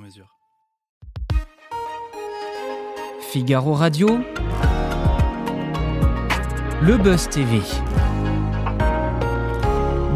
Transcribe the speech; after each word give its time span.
mesure. 0.00 0.36
Figaro 3.20 3.74
Radio, 3.74 4.08
Le 6.82 6.96
Buzz 6.96 7.28
TV. 7.28 7.60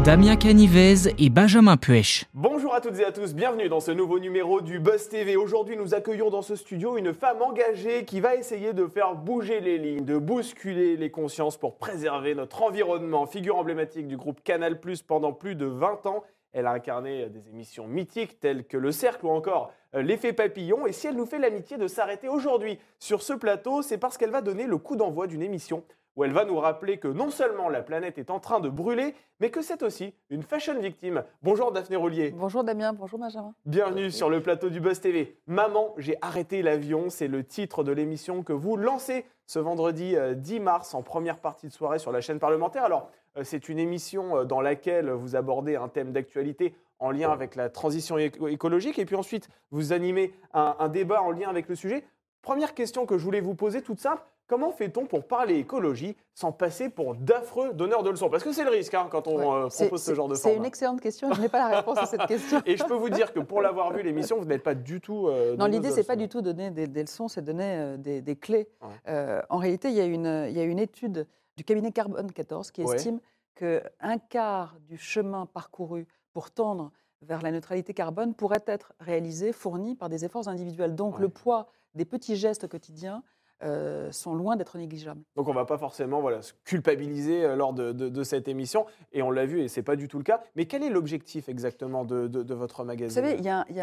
Damien 0.03 0.35
Canivez 0.35 1.15
et 1.17 1.29
Benjamin 1.29 1.77
Puech. 1.77 2.25
Bonjour 2.33 2.75
à 2.75 2.81
toutes 2.81 2.99
et 2.99 3.05
à 3.05 3.11
tous, 3.11 3.33
bienvenue 3.33 3.69
dans 3.69 3.79
ce 3.79 3.89
nouveau 3.89 4.19
numéro 4.19 4.61
du 4.61 4.79
Buzz 4.79 5.09
TV. 5.09 5.35
Aujourd'hui, 5.35 5.77
nous 5.77 5.95
accueillons 5.95 6.29
dans 6.29 6.41
ce 6.41 6.55
studio 6.55 6.97
une 6.97 7.13
femme 7.13 7.41
engagée 7.41 8.05
qui 8.05 8.19
va 8.19 8.35
essayer 8.35 8.73
de 8.73 8.85
faire 8.85 9.15
bouger 9.15 9.61
les 9.61 9.77
lignes, 9.77 10.05
de 10.05 10.17
bousculer 10.17 10.95
les 10.95 11.09
consciences 11.09 11.57
pour 11.57 11.77
préserver 11.77 12.35
notre 12.35 12.61
environnement. 12.61 13.25
Figure 13.25 13.57
emblématique 13.57 14.07
du 14.07 14.17
groupe 14.17 14.43
Canal 14.43 14.79
Plus 14.79 15.01
pendant 15.01 15.33
plus 15.33 15.55
de 15.55 15.65
20 15.65 16.05
ans, 16.05 16.23
elle 16.55 16.67
a 16.67 16.71
incarné 16.71 17.29
des 17.29 17.49
émissions 17.49 17.85
mythiques 17.85 18.39
telles 18.39 18.65
que 18.65 18.77
Le 18.77 18.93
Cercle 18.93 19.25
ou 19.25 19.29
encore 19.29 19.73
euh, 19.93 20.01
L'effet 20.01 20.31
papillon. 20.31 20.87
Et 20.87 20.93
si 20.93 21.05
elle 21.05 21.17
nous 21.17 21.25
fait 21.25 21.37
l'amitié 21.37 21.77
de 21.77 21.87
s'arrêter 21.87 22.29
aujourd'hui 22.29 22.79
sur 22.97 23.21
ce 23.21 23.33
plateau, 23.33 23.81
c'est 23.81 23.97
parce 23.97 24.17
qu'elle 24.17 24.31
va 24.31 24.41
donner 24.41 24.65
le 24.65 24.77
coup 24.77 24.95
d'envoi 24.95 25.27
d'une 25.27 25.41
émission 25.43 25.83
où 26.15 26.23
elle 26.23 26.31
va 26.31 26.45
nous 26.45 26.57
rappeler 26.57 26.97
que 26.97 27.09
non 27.09 27.29
seulement 27.29 27.67
la 27.67 27.81
planète 27.81 28.17
est 28.17 28.29
en 28.29 28.39
train 28.39 28.61
de 28.61 28.69
brûler, 28.69 29.15
mais 29.41 29.49
que 29.49 29.61
c'est 29.61 29.83
aussi 29.83 30.13
une 30.29 30.43
fashion 30.43 30.79
victime. 30.79 31.25
Bonjour 31.43 31.73
Daphné 31.73 31.97
Roulier. 31.97 32.31
Bonjour 32.31 32.63
Damien, 32.63 32.93
bonjour 32.93 33.19
Benjamin. 33.19 33.53
Bienvenue 33.65 34.11
sur 34.11 34.29
le 34.29 34.41
plateau 34.41 34.69
du 34.69 34.79
Buzz 34.79 35.01
TV. 35.01 35.37
Maman, 35.47 35.93
j'ai 35.97 36.15
arrêté 36.21 36.61
l'avion, 36.61 37.09
c'est 37.09 37.27
le 37.27 37.43
titre 37.43 37.83
de 37.83 37.91
l'émission 37.91 38.43
que 38.43 38.53
vous 38.53 38.77
lancez 38.77 39.25
ce 39.45 39.59
vendredi 39.59 40.15
euh, 40.15 40.33
10 40.33 40.61
mars 40.61 40.93
en 40.93 41.03
première 41.03 41.39
partie 41.39 41.67
de 41.67 41.73
soirée 41.73 41.99
sur 41.99 42.13
la 42.13 42.21
chaîne 42.21 42.39
parlementaire. 42.39 42.85
Alors, 42.85 43.11
euh, 43.11 43.24
c'est 43.43 43.69
une 43.69 43.79
émission 43.79 44.37
euh, 44.37 44.43
dans 44.45 44.61
laquelle 44.61 45.09
vous 45.11 45.35
abordez 45.35 45.75
un 45.75 45.87
thème 45.87 46.11
d'actualité 46.11 46.73
en 46.99 47.11
lien 47.11 47.29
avec 47.31 47.55
la 47.55 47.69
transition 47.69 48.17
éco- 48.17 48.47
écologique 48.47 48.97
et 48.99 49.05
puis 49.05 49.15
ensuite 49.15 49.49
vous 49.71 49.91
animez 49.93 50.33
un, 50.53 50.75
un 50.79 50.87
débat 50.87 51.21
en 51.21 51.31
lien 51.31 51.49
avec 51.49 51.67
le 51.67 51.75
sujet. 51.75 52.03
Première 52.41 52.73
question 52.73 53.05
que 53.05 53.17
je 53.17 53.23
voulais 53.23 53.41
vous 53.41 53.55
poser 53.55 53.81
toute 53.81 53.99
simple, 53.99 54.21
comment 54.47 54.71
fait-on 54.71 55.05
pour 55.07 55.25
parler 55.27 55.55
écologie 55.55 56.15
sans 56.35 56.51
passer 56.51 56.89
pour 56.89 57.15
d'affreux 57.15 57.73
donneurs 57.73 58.03
de 58.03 58.11
leçons? 58.11 58.29
Parce 58.29 58.43
que 58.43 58.53
c'est 58.53 58.63
le 58.63 58.69
risque 58.69 58.93
hein, 58.93 59.07
quand 59.09 59.27
on 59.27 59.37
Ouais. 59.39 59.65
euh, 59.65 59.69
C'est- 59.69 59.85
propose 59.85 60.01
ce 60.01 60.05
c'est- 60.11 60.15
genre 60.15 60.27
de 60.27 60.35
C'est 60.35 60.43
format. 60.43 60.57
une 60.57 60.65
excellente 60.65 61.01
question, 61.01 61.33
je 61.33 61.41
n'ai 61.41 61.49
pas 61.49 61.67
la 61.69 61.77
réponse 61.77 61.97
à 61.97 62.05
cette 62.05 62.25
question. 62.27 62.61
Et 62.67 62.77
je 62.77 62.83
peux 62.85 62.93
vous 62.93 63.09
dire 63.09 63.33
que 63.33 63.39
pour 63.39 63.61
l'avoir 63.61 63.91
vu 63.91 64.03
l'émission, 64.03 64.37
vous 64.37 64.45
n'êtes 64.45 64.63
pas 64.63 64.75
du 64.75 65.01
tout. 65.01 65.27
euh, 65.27 65.55
Non, 65.57 65.65
l'idée, 65.65 65.89
de 65.89 65.93
c'est 65.93 66.03
pas 66.05 66.15
du 66.15 66.29
tout 66.29 66.41
donner 66.41 66.69
des, 66.69 66.87
des 66.87 67.01
leçons, 67.01 67.27
c'est 67.27 67.41
donner 67.41 67.75
euh, 67.77 67.97
des, 67.97 68.21
des 68.21 68.35
clés. 68.35 68.69
Ouais. 68.81 68.87
Euh, 69.09 69.41
en 69.49 69.57
réalité, 69.57 69.89
il 69.89 69.95
y, 69.95 70.01
a 70.01 70.05
une, 70.05 70.45
il 70.49 70.55
y 70.55 70.61
a 70.61 70.63
une 70.65 70.79
étude 70.79 71.27
du 71.57 71.63
cabinet 71.63 71.91
Carbone 71.91 72.31
14 72.31 72.71
qui 72.71 72.83
Ouais. 72.83 72.95
estime 72.95 73.19
qu'un 73.55 74.17
quart 74.29 74.77
du 74.81 74.97
chemin 74.97 75.45
parcouru 75.45 76.07
pour 76.33 76.51
tendre 76.51 76.91
vers 77.21 77.41
la 77.41 77.51
neutralité 77.51 77.93
carbone 77.93 78.35
pourrait 78.35 78.63
être 78.67 78.93
réalisé, 78.99 79.53
fourni 79.53 79.95
par 79.95 80.09
des 80.09 80.25
efforts 80.25 80.47
individuels. 80.47 80.95
Donc 80.95 81.15
Ouais. 81.15 81.21
le 81.21 81.29
poids 81.29 81.69
des 81.93 82.05
petits 82.05 82.35
gestes 82.35 82.67
quotidiens 82.67 83.23
euh, 83.65 84.11
sont 84.11 84.33
loin 84.35 84.55
d'être 84.55 84.77
négligeables. 84.77 85.21
Donc 85.35 85.47
on 85.47 85.53
va 85.53 85.65
pas 85.65 85.77
forcément 85.77 86.21
voilà, 86.21 86.41
se 86.41 86.53
culpabiliser 86.63 87.43
euh, 87.43 87.55
lors 87.55 87.73
de, 87.73 87.91
de- 87.91 88.09
de 88.09 88.23
cette 88.23 88.47
émission. 88.47 88.85
Et 89.11 89.21
on 89.23 89.31
l'a 89.31 89.45
vu, 89.45 89.61
et 89.61 89.67
c'est 89.67 89.83
pas 89.83 89.95
du 89.95 90.07
tout 90.07 90.17
le 90.19 90.23
cas. 90.23 90.41
Mais 90.55 90.65
quel 90.65 90.83
est 90.83 90.89
l'objectif 90.89 91.49
exactement 91.49 92.05
de, 92.05 92.27
votre 92.53 92.83
magazine? 92.83 93.09
Vous 93.21 93.27
savez, 93.27 93.37
il 93.39 93.43
y, 93.45 93.49
a 93.49 93.59
un- 93.61 93.65
y 93.69 93.81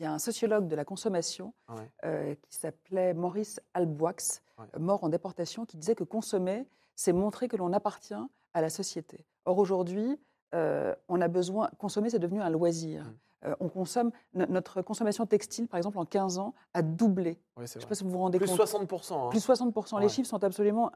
y 0.00 0.04
a 0.04 0.18
sociologue 0.18 0.68
de 0.68 0.76
la 0.76 0.84
consommation 0.84 1.54
Ouais. 1.68 1.90
euh, 2.04 2.34
qui 2.34 2.56
s'appelait 2.56 3.14
Maurice 3.14 3.60
Alboix, 3.74 4.14
Ouais. 4.58 4.66
mort 4.80 5.04
en 5.04 5.08
déportation, 5.08 5.64
qui 5.64 5.76
disait 5.76 5.94
que 5.94 6.04
consommer, 6.04 6.66
c'est 6.96 7.12
montrer 7.12 7.46
que 7.48 7.56
l'on 7.56 7.72
appartient 7.72 8.14
à 8.54 8.60
la 8.60 8.70
société. 8.70 9.24
Or, 9.44 9.58
aujourd'hui, 9.58 10.18
euh, 10.54 10.94
on 11.08 11.20
a 11.20 11.28
besoin. 11.28 11.70
Consommer, 11.78 12.10
c'est 12.10 12.18
devenu 12.18 12.40
un 12.40 12.50
loisir. 12.50 13.04
Mm. 13.04 13.14
Euh, 13.46 13.54
on 13.60 13.68
consomme. 13.68 14.10
no- 14.34 14.46
notre 14.48 14.82
consommation 14.82 15.24
textile, 15.26 15.68
par 15.68 15.78
exemple, 15.78 15.98
en 15.98 16.04
15 16.04 16.38
ans, 16.38 16.54
a 16.74 16.82
doublé. 16.82 17.38
Je 17.56 17.62
ne 17.62 17.66
sais 17.66 17.78
pas 17.80 17.94
si 17.94 18.02
vous 18.04 18.10
vous 18.10 18.18
rendez 18.18 18.38
Plus 18.38 18.48
compte. 18.48 18.56
60%. 18.56 19.26
hein. 19.26 19.28
Plus 19.30 19.40
60%. 19.40 19.96
Ouais. 19.96 20.02
Les 20.02 20.08
chiffres 20.08 20.28
sont 20.28 20.42
absolument 20.42 20.90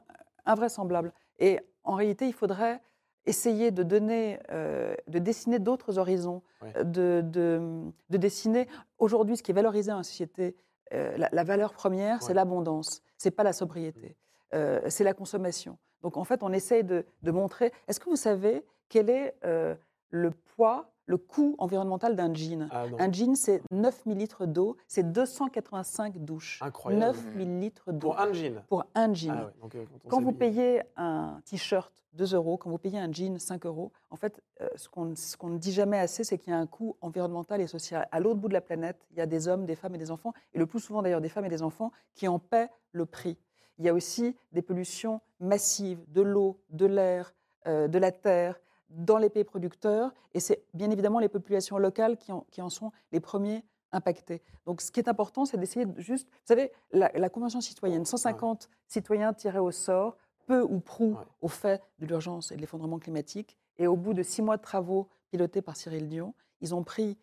invraisemblables. 0.45 1.13
Et 1.39 1.59
en 1.83 1.93
réalité, 1.95 2.27
il 2.27 2.33
faudrait 2.33 2.81
essayer 3.25 3.71
de 3.71 3.83
donner, 3.83 4.39
euh, 4.51 4.95
de 5.07 5.19
dessiner 5.19 5.59
d'autres 5.59 5.97
horizons, 5.97 6.41
de, 6.83 7.21
de- 7.23 7.81
de 8.09 8.17
dessiner. 8.17 8.67
Aujourd'hui, 8.97 9.37
ce 9.37 9.43
qui 9.43 9.51
est 9.51 9.55
valorisé 9.55 9.91
en 9.93 10.03
société, 10.03 10.55
euh, 10.93 11.15
la, 11.17 11.29
la 11.31 11.43
valeur 11.45 11.73
première, 11.73 12.21
c'est 12.21 12.33
l'abondance. 12.33 13.01
C'est 13.17 13.31
pas 13.31 13.43
la 13.43 13.53
sobriété. 13.53 14.17
Euh, 14.53 14.81
c'est 14.89 15.05
la 15.05 15.13
consommation. 15.13 15.77
Donc 16.01 16.17
en 16.17 16.25
fait, 16.25 16.43
on 16.43 16.51
essaye 16.51 16.83
de, 16.83 17.05
de 17.21 17.31
montrer. 17.31 17.71
Est-ce 17.87 17.99
que 18.01 18.09
vous 18.09 18.17
savez 18.17 18.65
quel 18.89 19.09
est 19.09 19.35
euh, 19.43 19.75
le 20.09 20.31
poids, 20.31 20.89
le 21.05 21.17
coût 21.17 21.55
environnemental 21.57 22.15
d'un 22.15 22.33
jean? 22.33 22.67
Ah. 22.71 22.85
Un 22.99 23.11
jean, 23.11 23.35
c'est 23.35 23.61
9 23.71 24.03
000 24.05 24.17
litres 24.17 24.45
d'eau, 24.45 24.77
c'est 24.87 25.11
285 25.11 26.17
douches. 26.19 26.59
Incroyable. 26.61 27.03
9 27.05 27.25
000 27.37 27.59
litres 27.59 27.91
d'eau 27.91 28.07
Pour 28.09 28.19
un 28.19 28.31
jean? 28.33 28.63
pour 28.67 28.85
un 28.95 29.13
jean. 29.13 29.33
Ah 29.37 29.45
ouais, 29.45 29.51
donc, 29.61 29.75
on 30.05 30.09
Quand 30.09 30.21
vous 30.21 30.31
payez 30.31 30.81
un 30.95 31.41
t-shirt 31.45 31.91
2 32.13 32.35
euros, 32.35 32.57
quand 32.57 32.69
vous 32.69 32.77
payez 32.77 32.99
un 32.99 33.11
jean 33.11 33.39
5 33.39 33.65
euros, 33.65 33.91
en 34.11 34.15
fait, 34.15 34.41
euh, 34.61 34.69
ce 34.75 34.87
qu'on 34.87 35.05
ne- 35.49 35.57
dit 35.57 35.71
jamais 35.73 35.97
assez, 35.97 36.23
c'est 36.23 36.37
qu'il 36.37 36.51
y 36.51 36.55
a 36.55 36.59
un 36.59 36.67
coût 36.67 36.95
environnemental 37.01 37.59
et 37.59 37.67
social. 37.67 38.07
À 38.11 38.19
l'autre 38.19 38.39
bout 38.39 38.47
de 38.49 38.53
la 38.53 38.61
planète, 38.61 39.05
il 39.11 39.17
y 39.17 39.21
a 39.21 39.25
des 39.25 39.47
hommes, 39.47 39.65
des 39.65 39.75
femmes 39.75 39.95
et 39.95 39.97
des 39.97 40.11
enfants, 40.11 40.33
et 40.53 40.59
le 40.59 40.67
plus 40.67 40.79
souvent 40.79 41.01
d'ailleurs 41.01 41.21
des 41.21 41.29
femmes 41.29 41.45
et 41.45 41.49
des 41.49 41.63
enfants, 41.63 41.91
qui 42.13 42.27
en 42.27 42.37
paient 42.39 42.69
le 42.91 43.05
prix. 43.07 43.37
Il 43.79 43.85
y 43.85 43.89
a 43.89 43.93
aussi 43.95 44.35
des 44.51 44.61
pollutions 44.61 45.19
massives 45.39 45.99
de 46.09 46.21
l'eau, 46.21 46.61
de 46.69 46.85
l'air, 46.85 47.33
euh, 47.65 47.87
de 47.87 47.97
la 47.97 48.11
terre, 48.11 48.59
dans 48.93 49.17
les 49.17 49.29
pays 49.29 49.43
producteurs, 49.43 50.13
et 50.33 50.39
c'est 50.39 50.63
bien 50.73 50.89
évidemment 50.91 51.19
les 51.19 51.29
populations 51.29 51.77
locales 51.77 52.17
qui 52.17 52.31
en, 52.31 52.41
qui 52.51 52.61
en 52.61 52.69
sont 52.69 52.91
les 53.11 53.19
premiers 53.19 53.63
impactés. 53.91 54.41
Donc 54.65 54.81
ce 54.81 54.91
qui 54.91 54.99
est 54.99 55.07
important, 55.09 55.45
c'est 55.45 55.57
d'essayer 55.57 55.85
de 55.85 55.99
juste... 56.01 56.27
Vous 56.29 56.37
savez, 56.45 56.71
la, 56.91 57.11
la 57.13 57.29
Convention 57.29 57.61
citoyenne, 57.61 58.05
150 58.05 58.69
citoyens 58.87 59.33
tirés 59.33 59.59
au 59.59 59.71
sort, 59.71 60.17
peu 60.45 60.61
ou 60.61 60.79
prou 60.79 61.13
Ouais. 61.13 61.25
au 61.41 61.47
fait 61.47 61.81
de 61.99 62.05
l'urgence 62.05 62.51
et 62.51 62.55
de 62.55 62.61
l'effondrement 62.61 62.99
climatique. 62.99 63.57
Et 63.77 63.87
au 63.87 63.95
bout 63.95 64.13
de 64.13 64.23
six 64.23 64.41
mois 64.41 64.57
de 64.57 64.61
travaux 64.61 65.07
pilotés 65.29 65.61
par 65.61 65.75
Cyril 65.75 66.07
Dion, 66.09 66.33
ils 66.61 66.73
ont 66.75 66.83
pris, 66.83 67.17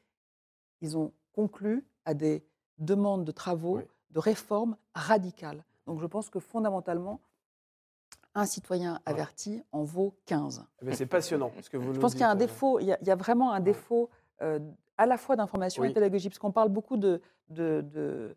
ils 0.81 0.97
ont 0.97 1.12
conclu 1.32 1.84
à 2.04 2.14
des 2.14 2.44
demandes 2.78 3.25
de 3.25 3.32
travaux, 3.32 3.81
de 4.10 4.19
réformes 4.19 4.76
radicales. 4.94 5.64
Donc 5.87 6.00
je 6.00 6.06
pense 6.06 6.31
que 6.31 6.38
fondamentalement, 6.38 7.20
un 8.40 8.46
citoyen 8.46 9.00
averti 9.06 9.62
en 9.72 9.82
vaut 9.82 10.14
15. 10.26 10.64
Eh 10.80 10.86
ben, 10.86 10.94
c'est 10.94 11.06
passionnant. 11.06 11.52
Ce 11.60 11.68
que 11.70 11.76
vous 11.76 11.88
Je 11.88 11.92
nous 11.92 12.00
pense 12.00 12.12
qu'il 12.12 12.22
y 12.22 12.24
a 12.24 12.30
un 12.30 12.34
euh. 12.34 12.38
défaut, 12.38 12.80
il 12.80 12.86
y 12.86 12.92
a, 12.92 12.98
il 13.00 13.06
y 13.06 13.10
a 13.10 13.16
vraiment 13.16 13.52
un 13.52 13.60
défaut 13.60 14.08
euh, 14.42 14.58
à 14.98 15.06
la 15.06 15.16
fois 15.16 15.36
d'information 15.36 15.84
et 15.84 15.88
de 15.88 15.94
pédagogie, 15.94 16.28
parce 16.28 16.38
qu'on 16.38 16.52
parle 16.52 16.70
beaucoup 16.70 16.96
de, 16.96 17.20
de, 17.48 17.82
de, 17.82 18.36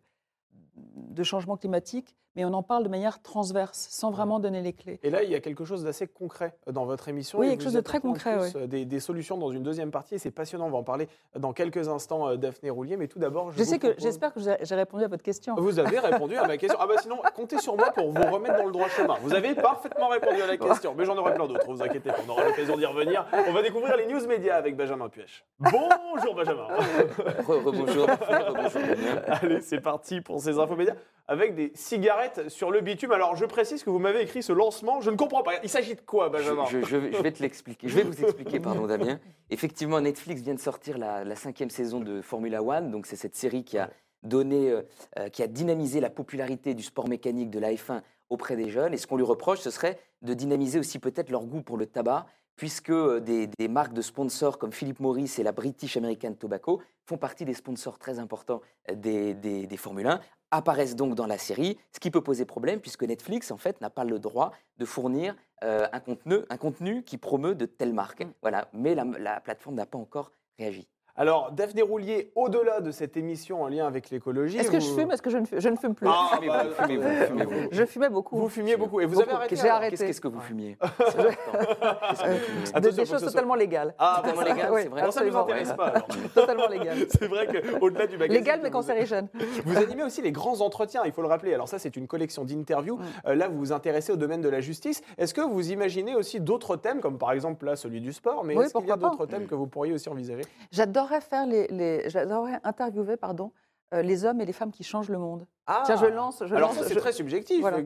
de 0.76 1.22
changement 1.22 1.56
climatique, 1.56 2.16
mais 2.36 2.44
on 2.44 2.52
en 2.52 2.62
parle 2.62 2.84
de 2.84 2.88
manière 2.88 3.22
transverse, 3.22 3.86
sans 3.90 4.10
vraiment 4.10 4.38
donner 4.40 4.60
les 4.62 4.72
clés. 4.72 4.98
Et 5.02 5.10
là, 5.10 5.22
il 5.22 5.30
y 5.30 5.34
a 5.34 5.40
quelque 5.40 5.64
chose 5.64 5.84
d'assez 5.84 6.06
concret 6.06 6.56
dans 6.70 6.84
votre 6.84 7.08
émission. 7.08 7.38
Oui, 7.38 7.46
et 7.46 7.50
quelque 7.50 7.62
chose 7.64 7.72
de 7.74 7.80
très 7.80 8.00
concret, 8.00 8.38
plus, 8.38 8.56
euh, 8.56 8.66
Des, 8.66 8.84
des 8.84 9.00
solutions 9.00 9.38
dans 9.38 9.50
une 9.50 9.62
deuxième 9.62 9.90
partie, 9.90 10.14
et 10.16 10.18
c'est 10.18 10.30
passionnant. 10.30 10.66
On 10.66 10.70
va 10.70 10.78
en 10.78 10.82
parler 10.84 11.08
dans 11.38 11.52
quelques 11.52 11.88
instants, 11.88 12.28
euh, 12.28 12.36
Daphné 12.36 12.70
Roulier. 12.70 12.96
Mais 12.96 13.08
tout 13.08 13.18
d'abord, 13.18 13.50
je, 13.50 13.58
Je 13.58 13.62
vous 13.62 13.68
sais 13.70 13.78
que 13.78 13.86
propose- 13.88 14.02
j'espère 14.02 14.32
que 14.34 14.40
j'ai 14.40 14.74
répondu 14.74 15.04
à 15.04 15.08
votre 15.08 15.22
question. 15.22 15.54
Vous 15.56 15.78
avez 15.78 15.98
répondu 15.98 16.36
à 16.36 16.46
ma 16.46 16.56
question. 16.56 16.78
Ah 16.80 16.86
bah 16.86 16.94
sinon, 17.00 17.18
comptez 17.34 17.58
sur 17.58 17.76
moi 17.76 17.90
pour 17.92 18.10
vous 18.10 18.22
remettre 18.30 18.56
dans 18.58 18.66
le 18.66 18.72
droit 18.72 18.88
chemin. 18.88 19.14
Vous 19.22 19.34
avez 19.34 19.54
parfaitement 19.54 20.08
répondu 20.08 20.40
à 20.42 20.46
la 20.46 20.56
question, 20.56 20.94
mais 20.96 21.04
j'en 21.04 21.16
aurai 21.16 21.34
plein 21.34 21.46
d'autres, 21.46 21.66
vous 21.66 21.82
inquiétez 21.82 22.10
pas, 22.10 22.16
on 22.26 22.30
aura 22.30 22.44
l'occasion 22.44 22.76
d'y 22.76 22.86
revenir. 22.86 23.26
On 23.48 23.52
va 23.52 23.62
découvrir 23.62 23.96
les 23.96 24.06
news 24.06 24.26
médias 24.26 24.56
avec 24.56 24.76
Benjamin 24.76 25.08
Puech. 25.08 25.44
Bonjour 25.60 26.34
Benjamin 26.34 26.66
Damien. 26.68 28.16
Allez, 29.28 29.60
c'est 29.60 29.80
parti 29.80 30.20
pour 30.20 30.40
ces 30.40 30.58
infos 30.58 30.76
médias 30.76 30.94
avec 31.28 31.54
des 31.54 31.72
cigarettes 31.74 32.48
sur 32.48 32.70
le 32.70 32.80
bitume. 32.80 33.12
Alors 33.12 33.36
je 33.36 33.44
précise 33.46 33.82
que 33.82 33.90
vous 33.90 33.98
m'avez 33.98 34.20
écrit 34.22 34.42
ce 34.42 34.52
lancement, 34.52 35.00
je 35.00 35.10
ne 35.10 35.16
comprends 35.16 35.42
pas. 35.42 35.52
Il 35.62 35.68
s'agit 35.68 35.94
de 35.94 36.00
quoi 36.00 36.28
Benjamin 36.28 36.64
Je, 36.66 36.80
je- 36.80 36.86
je 37.12 37.22
vais 37.22 37.32
te 37.32 37.42
l'expliquer. 37.42 37.88
Je 37.88 37.96
vais 37.96 38.02
vous 38.02 38.22
expliquer, 38.22 38.60
pardon 38.60 38.86
Damien. 38.86 39.18
Effectivement, 39.50 40.00
Netflix 40.00 40.42
vient 40.42 40.54
de 40.54 40.60
sortir 40.60 40.98
la, 40.98 41.24
la 41.24 41.36
cinquième 41.36 41.70
saison 41.70 42.00
de 42.00 42.20
Formula 42.22 42.62
One. 42.62 42.90
Donc 42.90 43.06
c'est 43.06 43.16
cette 43.16 43.36
série 43.36 43.64
qui 43.64 43.78
a 43.78 43.90
donné, 44.22 44.70
euh, 44.70 44.82
euh, 45.18 45.28
qui 45.28 45.42
a 45.42 45.46
dynamisé 45.46 46.00
la 46.00 46.10
popularité 46.10 46.74
du 46.74 46.82
sport 46.82 47.08
mécanique 47.08 47.50
de 47.50 47.58
la 47.58 47.72
F1 47.72 48.00
auprès 48.34 48.56
des 48.56 48.70
jeunes. 48.70 48.92
Et 48.92 48.96
ce 48.98 49.06
qu'on 49.06 49.16
lui 49.16 49.24
reproche, 49.24 49.60
ce 49.60 49.70
serait 49.70 49.98
de 50.22 50.34
dynamiser 50.34 50.78
aussi 50.78 50.98
peut-être 50.98 51.30
leur 51.30 51.44
goût 51.44 51.62
pour 51.62 51.76
le 51.76 51.86
tabac, 51.86 52.26
puisque 52.56 52.90
euh, 52.90 53.20
des, 53.20 53.46
des 53.46 53.68
marques 53.68 53.92
de 53.92 54.02
sponsors 54.02 54.58
comme 54.58 54.72
Philip 54.72 55.00
Morris 55.00 55.32
et 55.38 55.42
la 55.42 55.52
British 55.52 55.96
American 55.96 56.34
Tobacco 56.34 56.82
font 57.06 57.16
partie 57.16 57.44
des 57.44 57.54
sponsors 57.54 57.98
très 57.98 58.18
importants 58.18 58.60
euh, 58.90 58.94
des, 58.94 59.34
des, 59.34 59.66
des 59.66 59.76
Formule 59.76 60.06
1, 60.06 60.20
apparaissent 60.50 60.96
donc 60.96 61.14
dans 61.14 61.26
la 61.26 61.38
série, 61.38 61.78
ce 61.92 62.00
qui 62.00 62.10
peut 62.10 62.20
poser 62.20 62.44
problème 62.44 62.80
puisque 62.80 63.02
Netflix 63.02 63.50
en 63.50 63.56
fait 63.56 63.80
n'a 63.80 63.90
pas 63.90 64.04
le 64.04 64.18
droit 64.18 64.52
de 64.78 64.84
fournir 64.84 65.34
euh, 65.64 65.86
un, 65.92 66.00
contenu, 66.00 66.36
un 66.48 66.56
contenu 66.56 67.02
qui 67.02 67.18
promeut 67.18 67.54
de 67.54 67.66
telles 67.66 67.94
marques. 67.94 68.26
Voilà, 68.42 68.68
mais 68.72 68.94
la, 68.94 69.04
la 69.04 69.40
plateforme 69.40 69.76
n'a 69.76 69.86
pas 69.86 69.98
encore 69.98 70.30
réagi. 70.58 70.86
Alors, 71.16 71.52
Daphné 71.52 71.80
Roulier, 71.82 72.32
au-delà 72.34 72.80
de 72.80 72.90
cette 72.90 73.16
émission 73.16 73.62
en 73.62 73.68
lien 73.68 73.86
avec 73.86 74.10
l'écologie. 74.10 74.58
Est-ce 74.58 74.72
que 74.72 74.80
je 74.80 74.88
vous- 74.88 74.98
fume? 74.98 75.12
Est-ce 75.12 75.22
que 75.22 75.30
je 75.30 75.38
ne 75.38 75.46
fume, 75.46 75.60
je 75.60 75.68
ne 75.68 75.76
fume 75.76 75.94
plus? 75.94 76.08
Ah, 76.10 76.30
Fumez-vous, 76.34 76.52
bah, 76.52 76.64
fumez-vous, 76.76 77.26
fumez-vous. 77.26 77.68
Je 77.70 77.84
fumais 77.86 78.08
beaucoup. 78.08 78.36
Vous 78.36 78.48
fumiez 78.48 78.76
beaucoup 78.76 79.00
et 79.00 79.06
vous 79.06 79.20
avez 79.20 79.30
arrêté. 79.30 79.54
J'ai 79.54 79.68
arrêté. 79.68 79.96
Qu'est-ce 79.96 80.20
que 80.20 80.26
vous 80.26 80.40
fumiez? 80.40 80.76
Des, 82.80 82.90
des 82.92 83.06
choses 83.06 83.22
totalement 83.24 83.54
légales. 83.54 83.94
Ah, 83.98 84.22
Totalement 84.24 84.42
légal, 84.54 84.70
Oui, 84.72 84.80
c'est 84.82 84.88
vrai. 84.88 85.00
alors 85.02 85.12
ça 85.12 85.20
ne 85.20 85.26
absolument. 85.28 85.42
intéresse 85.44 85.72
pas. 85.76 85.86
alors. 85.86 86.08
Totalement 86.34 86.66
légal. 86.68 86.96
C'est 87.08 87.28
vrai 87.28 87.46
qu'au-delà 87.46 88.06
du 88.08 88.18
magazine. 88.18 88.42
Légal 88.42 88.60
mais 88.62 88.68
vous- 88.70 88.74
cancérigène. 88.74 89.28
Vous 89.64 89.76
animez 89.76 90.02
aussi 90.02 90.20
les 90.20 90.32
grands 90.32 90.60
entretiens, 90.62 91.02
il 91.04 91.12
faut 91.12 91.22
le 91.22 91.28
rappeler. 91.28 91.54
Alors 91.54 91.68
ça, 91.68 91.78
c'est 91.78 91.94
une 91.96 92.08
collection 92.08 92.44
d'interviews. 92.44 92.98
Euh, 93.26 93.36
là, 93.36 93.46
vous 93.46 93.58
vous 93.58 93.72
intéressez 93.72 94.12
au 94.12 94.16
domaine 94.16 94.40
de 94.40 94.48
la 94.48 94.60
justice. 94.60 95.00
Est-ce 95.16 95.32
que 95.32 95.42
vous 95.42 95.70
imaginez 95.70 96.16
aussi 96.16 96.40
d'autres 96.40 96.74
thèmes, 96.76 97.00
comme 97.00 97.18
par 97.18 97.30
exemple 97.30 97.66
là, 97.66 97.76
celui 97.76 98.00
du 98.00 98.12
sport, 98.12 98.42
mais 98.44 98.56
Oui, 98.56 98.64
est-ce 98.64 98.74
qu'il 98.74 98.88
y 98.88 98.92
a 98.92 98.96
d'autres 98.96 99.26
thèmes 99.26 99.46
que 99.46 99.54
vous 99.54 99.68
pourriez 99.68 99.92
aussi 99.92 100.08
envisager? 100.08 100.42
J'adorerais 101.04 101.20
faire 101.20 101.46
les, 101.46 101.66
les- 101.68 102.08
j'adorerais 102.10 102.60
interviewer 102.64 103.16
pardon 103.16 103.52
euh, 103.92 104.02
les 104.02 104.24
hommes 104.24 104.40
et 104.40 104.46
les 104.46 104.52
femmes 104.52 104.72
qui 104.72 104.82
changent 104.82 105.10
le 105.10 105.18
monde. 105.18 105.46
ah. 105.66 105.82
Tiens, 105.84 105.96
je 105.96 106.06
lance. 106.06 106.42
Je 106.44 106.54
Alors 106.54 106.70
lance, 106.70 106.78
ça, 106.78 106.84
c'est 106.88 106.94
je- 106.94 106.98
très 106.98 107.12
subjectif. 107.12 107.60
Voilà. 107.60 107.78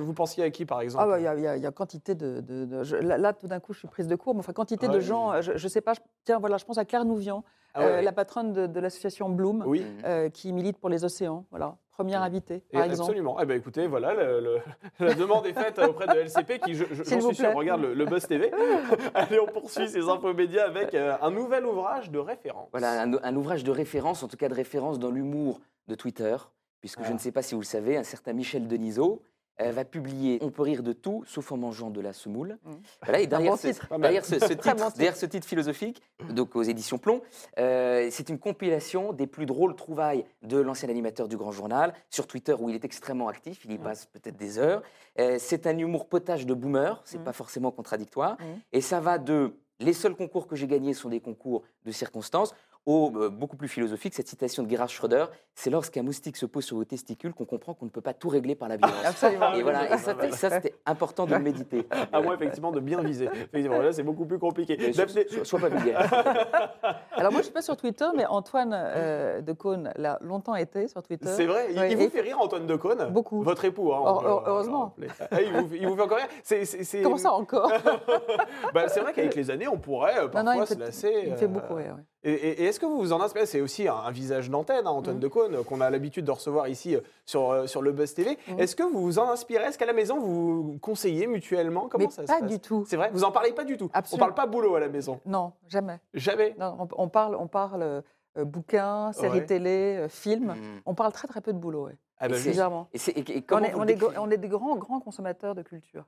Vous 0.00 0.14
pensiez 0.14 0.42
à 0.42 0.50
qui, 0.50 0.64
par 0.64 0.80
exemple 0.80 1.04
Ah 1.04 1.06
bah, 1.06 1.20
il 1.20 1.24
y, 1.24 1.26
a- 1.28 1.34
il 1.34 1.40
y 1.40 1.58
il 1.58 1.62
y 1.62 1.66
a 1.66 1.70
quantité 1.70 2.14
de, 2.14 2.40
de- 2.40 2.64
de- 2.64 2.82
je- 2.82 2.96
là, 2.96 3.32
tout 3.34 3.46
d'un 3.46 3.60
coup 3.60 3.72
je 3.74 3.80
suis 3.80 3.88
prise 3.88 4.08
de 4.08 4.16
court, 4.16 4.34
mais 4.34 4.40
enfin 4.40 4.52
quantité 4.54 4.88
Ouais. 4.88 4.94
de 4.94 5.00
gens. 5.00 5.32
euh, 5.32 5.42
Je, 5.42 5.52
je 5.56 5.68
sais 5.68 5.80
pas. 5.82 5.92
je- 5.94 6.00
tiens 6.24 6.38
voilà, 6.38 6.56
je 6.56 6.64
pense 6.64 6.78
à 6.78 6.84
Claire 6.86 7.04
Nouvian, 7.04 7.44
Ah 7.74 7.80
ouais. 7.80 7.86
euh, 7.86 8.00
la 8.02 8.12
patronne 8.12 8.52
de, 8.52 8.66
de 8.66 8.80
l'association 8.80 9.28
Bloom, 9.28 9.62
Oui. 9.66 9.84
Euh, 10.04 10.28
qui 10.30 10.52
milite 10.52 10.78
pour 10.78 10.88
les 10.88 11.04
océans. 11.04 11.44
Voilà, 11.50 11.76
première 11.94 12.22
invitée 12.22 12.56
Et 12.70 12.76
par 12.76 12.84
exemple. 12.84 13.02
absolument. 13.10 13.36
Eh 13.40 13.46
ben, 13.46 13.56
écoutez, 13.58 13.86
voilà, 13.86 14.12
le- 14.14 14.40
le- 14.40 14.58
la 15.06 15.14
demande 15.14 15.46
est 15.46 15.52
faite 15.52 15.78
auprès 15.78 16.06
de 16.06 16.20
LCP 16.20 16.58
qui, 16.58 16.74
je, 16.74 16.84
je- 16.90 17.02
S'il 17.04 17.14
j'en 17.20 17.20
vous 17.20 17.26
suis 17.28 17.36
sûr, 17.36 17.46
plaît. 17.46 17.54
regarde 17.58 17.82
le, 17.82 17.94
le 17.94 18.04
Buzz 18.04 18.26
TV. 18.26 18.50
Allez, 19.14 19.40
on 19.40 19.46
poursuit 19.46 19.88
ces 19.88 20.08
infos 20.08 20.34
médias 20.34 20.66
avec 20.66 20.94
euh, 20.94 21.16
un 21.22 21.30
nouvel 21.30 21.64
ouvrage 21.66 22.10
de 22.10 22.18
référence. 22.18 22.68
Voilà, 22.72 23.02
un, 23.02 23.12
un 23.22 23.36
ouvrage 23.36 23.64
de 23.64 23.70
référence, 23.70 24.22
en 24.22 24.28
tout 24.28 24.36
cas 24.36 24.48
de 24.48 24.54
référence 24.54 24.98
dans 24.98 25.10
l'humour 25.10 25.60
de 25.88 25.94
Twitter, 25.94 26.36
puisque 26.80 27.00
Ah. 27.00 27.06
je 27.08 27.12
ne 27.12 27.18
sais 27.18 27.32
pas 27.32 27.42
si 27.42 27.54
vous 27.54 27.60
le 27.60 27.66
savez, 27.66 27.96
un 27.96 28.02
certain 28.04 28.32
Michel 28.32 28.66
Denisot 28.68 29.22
euh, 29.60 29.70
va 29.72 29.84
publier 29.84 30.38
On 30.42 30.50
peut 30.50 30.62
rire 30.62 30.82
de 30.82 30.92
tout, 30.92 31.22
sauf 31.26 31.52
en 31.52 31.56
mangeant 31.56 31.90
de 31.90 32.00
la 32.00 32.12
semoule. 32.12 32.58
Mm. 32.64 32.70
Voilà, 33.02 33.20
et 33.20 33.26
derrière, 33.28 33.52
bon 33.52 33.56
ce, 33.56 33.68
titre. 33.68 33.88
Pas 33.88 33.98
mal. 33.98 34.02
derrière 34.02 34.24
ce, 34.24 34.34
ce 34.34 34.38
Très 34.46 34.56
titre, 34.56 34.74
bon 34.76 34.84
titre. 34.86 34.96
derrière 34.96 35.16
ce 35.16 35.26
titre 35.26 35.46
philosophique, 35.46 36.02
donc 36.30 36.56
aux 36.56 36.62
éditions 36.62 36.98
Plomb, 36.98 37.20
euh, 37.58 38.08
c'est 38.10 38.28
une 38.28 38.38
compilation 38.38 39.12
des 39.12 39.26
plus 39.26 39.46
drôles 39.46 39.76
trouvailles 39.76 40.24
de 40.42 40.58
l'ancien 40.58 40.88
animateur 40.88 41.28
du 41.28 41.36
Grand 41.36 41.52
Journal 41.52 41.94
sur 42.10 42.26
Twitter 42.26 42.54
où 42.58 42.68
il 42.68 42.74
est 42.74 42.84
extrêmement 42.84 43.28
actif, 43.28 43.64
il 43.64 43.72
y 43.72 43.78
passe 43.78 44.06
peut-être 44.06 44.36
des 44.36 44.58
heures. 44.58 44.82
Euh, 45.18 45.36
c'est 45.38 45.66
un 45.66 45.76
humour 45.78 46.08
potage 46.08 46.46
de 46.46 46.54
boomer, 46.54 47.00
c'est 47.04 47.18
Mm. 47.18 47.24
pas 47.24 47.32
forcément 47.32 47.70
contradictoire, 47.70 48.32
Mm. 48.40 48.44
et 48.72 48.80
ça 48.80 49.00
va 49.00 49.18
de 49.18 49.54
les 49.80 49.92
seuls 49.92 50.14
concours 50.14 50.46
que 50.46 50.54
j'ai 50.56 50.68
gagnés 50.68 50.94
sont 50.94 51.08
des 51.08 51.20
concours 51.20 51.62
de 51.84 51.90
circonstances 51.90 52.54
au 52.86 53.10
euh, 53.16 53.30
beaucoup 53.30 53.56
plus 53.56 53.68
philosophique, 53.68 54.14
cette 54.14 54.28
citation 54.28 54.62
de 54.62 54.68
Gerhard 54.70 54.88
Schröder, 54.88 55.26
c'est 55.54 55.70
lorsqu'un 55.70 56.02
moustique 56.02 56.36
se 56.36 56.46
pose 56.46 56.64
sur 56.64 56.76
vos 56.76 56.84
testicules 56.84 57.32
qu'on 57.32 57.44
comprend 57.46 57.72
qu'on 57.74 57.86
ne 57.86 57.90
peut 57.90 58.00
pas 58.00 58.12
tout 58.14 58.28
régler 58.28 58.54
par 58.54 58.68
la 58.68 58.76
violence. 58.76 59.04
Absolument. 59.04 59.54
Et 59.54 59.62
voilà, 59.62 59.86
et 59.94 59.98
ça, 59.98 60.14
ça, 60.32 60.50
c'était 60.50 60.74
important 60.84 61.24
de 61.26 61.34
le 61.34 61.40
méditer. 61.40 61.86
À 62.12 62.20
moins 62.20 62.34
effectivement 62.34 62.72
de 62.72 62.80
bien 62.80 63.00
viser. 63.02 63.26
Effectivement, 63.32 63.78
là, 63.80 63.92
c'est 63.92 64.02
beaucoup 64.02 64.26
plus 64.26 64.38
compliqué. 64.38 64.92
Sois, 64.92 65.06
sois- 65.44 65.60
pas 65.60 65.68
vulgaire. 65.68 66.00
Alors 67.12 67.32
moi 67.32 67.40
je 67.40 67.44
suis 67.44 67.52
pas 67.54 67.62
sur 67.62 67.76
Twitter, 67.76 68.06
mais 68.16 68.26
Antoine 68.26 68.72
euh, 68.74 69.40
de 69.40 69.52
Caunes 69.52 69.92
l'a 69.96 70.18
longtemps 70.20 70.54
été 70.56 70.88
sur 70.88 71.02
Twitter. 71.02 71.28
C'est 71.28 71.46
vrai, 71.46 71.68
il, 71.70 71.78
Ouais, 71.78 71.90
il 71.92 71.96
vous 71.96 72.10
fait 72.10 72.20
rire 72.20 72.38
Antoine 72.40 72.66
Decaune 72.66 73.08
Beaucoup. 73.10 73.42
Votre 73.42 73.64
époux, 73.64 73.92
hein, 73.94 74.18
peut- 74.20 74.28
heureusement. 74.46 74.94
Ah, 75.30 75.40
il, 75.40 75.52
vous, 75.52 75.74
il 75.74 75.86
vous 75.86 75.96
fait 75.96 76.02
encore 76.02 76.18
rire 76.18 76.28
c'est- 76.42 77.02
Comment 77.02 77.16
ça 77.16 77.32
encore? 77.32 77.70
Bah, 78.74 78.88
C'est 78.88 79.00
vrai 79.00 79.12
qu'avec 79.12 79.34
les 79.34 79.50
années, 79.50 79.68
on 79.68 79.78
pourrait 79.78 80.18
euh, 80.18 80.22
Non, 80.24 80.28
parfois 80.30 80.54
non, 80.56 80.62
il 80.62 80.66
se 80.66 80.74
fait, 80.74 80.80
lasser. 80.80 81.14
il 81.26 81.32
me 81.32 81.36
fait 81.36 81.46
beaucoup 81.46 81.74
rire. 81.74 81.94
ouais. 81.96 82.02
Et, 82.24 82.32
et- 82.32 82.62
et 82.62 82.64
est-ce 82.64 82.80
que 82.80 82.86
vous 82.86 82.98
vous 82.98 83.12
en 83.12 83.20
inspirez? 83.20 83.46
C'est 83.46 83.60
aussi 83.60 83.86
un, 83.86 83.94
un 83.96 84.10
visage 84.10 84.48
d'antenne, 84.50 84.86
hein, 84.86 84.90
Antoine 84.90 85.16
Mhm. 85.16 85.22
Decaune, 85.22 85.64
qu'on 85.64 85.80
a 85.80 85.90
l'habitude 85.90 86.24
de 86.24 86.30
recevoir 86.30 86.68
ici 86.68 86.96
euh, 86.96 87.00
sur, 87.26 87.50
euh, 87.50 87.66
sur 87.66 87.82
le 87.82 87.92
Buzz 87.92 88.14
TV. 88.14 88.38
Mhm. 88.48 88.60
Est-ce 88.60 88.74
que 88.74 88.82
vous 88.82 89.02
vous 89.02 89.18
en 89.18 89.28
inspirez? 89.28 89.64
Est-ce 89.64 89.78
qu'à 89.78 89.86
la 89.86 89.92
maison, 89.92 90.18
vous 90.18 90.62
vous 90.72 90.78
conseillez 90.78 91.26
mutuellement? 91.26 91.88
Comment 91.88 92.04
Mais 92.06 92.10
ça 92.10 92.22
se 92.22 92.26
pas 92.32 92.40
passe? 92.40 92.48
du 92.50 92.58
tout. 92.60 92.84
C'est 92.88 92.96
vrai? 92.96 93.10
Vous 93.12 93.24
en 93.24 93.30
parlez 93.30 93.52
pas 93.52 93.64
du 93.64 93.76
tout? 93.76 93.90
Absolument. 93.92 94.24
On 94.24 94.32
parle 94.32 94.34
pas 94.34 94.50
boulot 94.50 94.74
à 94.74 94.80
la 94.80 94.88
maison? 94.88 95.20
Non, 95.26 95.52
jamais. 95.68 96.00
Jamais? 96.14 96.54
Non, 96.58 96.76
on, 96.80 96.88
on 97.04 97.08
parle, 97.08 97.34
on 97.36 97.46
parle 97.46 97.82
euh, 97.82 98.00
euh, 98.38 98.44
bouquins, 98.44 99.12
séries 99.12 99.40
Ouais. 99.40 99.46
télé, 99.46 99.96
euh, 99.98 100.08
films. 100.08 100.54
Mm. 100.54 100.80
On 100.86 100.94
parle 100.94 101.12
très 101.12 101.28
très 101.28 101.40
peu 101.42 101.52
de 101.52 101.58
boulot. 101.58 101.86
Ouais. 101.86 101.96
Ah 102.18 102.28
bah, 102.28 102.34
Et 102.34 102.38
juste- 102.38 102.44
c'est- 102.44 102.50
Bizarrement. 102.52 102.88
Et, 102.94 102.98
c'est- 102.98 103.12
et- 103.12 103.36
et 103.38 103.44
On 103.52 103.58
est, 103.62 103.74
on, 103.74 103.80
on 103.82 103.84
des 104.26 104.48
grands, 104.48 104.76
grands 104.76 105.00
consommateurs 105.00 105.54
de 105.54 105.62
culture. 105.62 106.04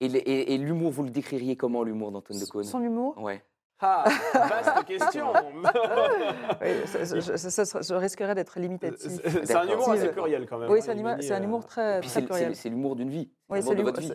Et, 0.00 0.58
l'humour, 0.58 0.90
vous 0.92 1.02
le 1.04 1.10
décririez 1.10 1.56
comment 1.56 1.82
l'humour 1.82 2.10
d'Antoine 2.10 2.38
de 2.38 2.44
Caunes? 2.44 2.64
Son 2.64 2.82
humour, 2.82 3.14
Ouais. 3.20 3.42
Ah, 3.80 4.04
vaste 4.34 4.84
question 4.86 5.32
oui, 6.62 6.68
ça- 6.86 7.04
ça- 7.04 7.20
je, 7.20 7.36
ça- 7.36 7.64
ça- 7.64 7.80
je 7.82 7.94
risquerais 7.94 8.34
d'être 8.34 8.58
limitatif. 8.58 9.10
C'est 9.44 9.54
un 9.56 9.68
humour 9.68 9.90
assez 9.90 10.08
pluriel 10.08 10.46
quand 10.46 10.58
même. 10.58 10.70
Oui, 10.70 10.78
hein, 10.78 11.16
c'est 11.20 11.32
un, 11.32 11.40
euh, 11.40 11.44
humour 11.44 11.66
très, 11.66 12.00
Puis 12.00 12.08
très 12.08 12.20
c'est- 12.20 12.26
pluriel. 12.26 12.56
c'est 12.56 12.68
l'humour 12.68 12.96
d'une 12.96 13.10
vie. 13.10 13.30
Oui, 13.50 13.60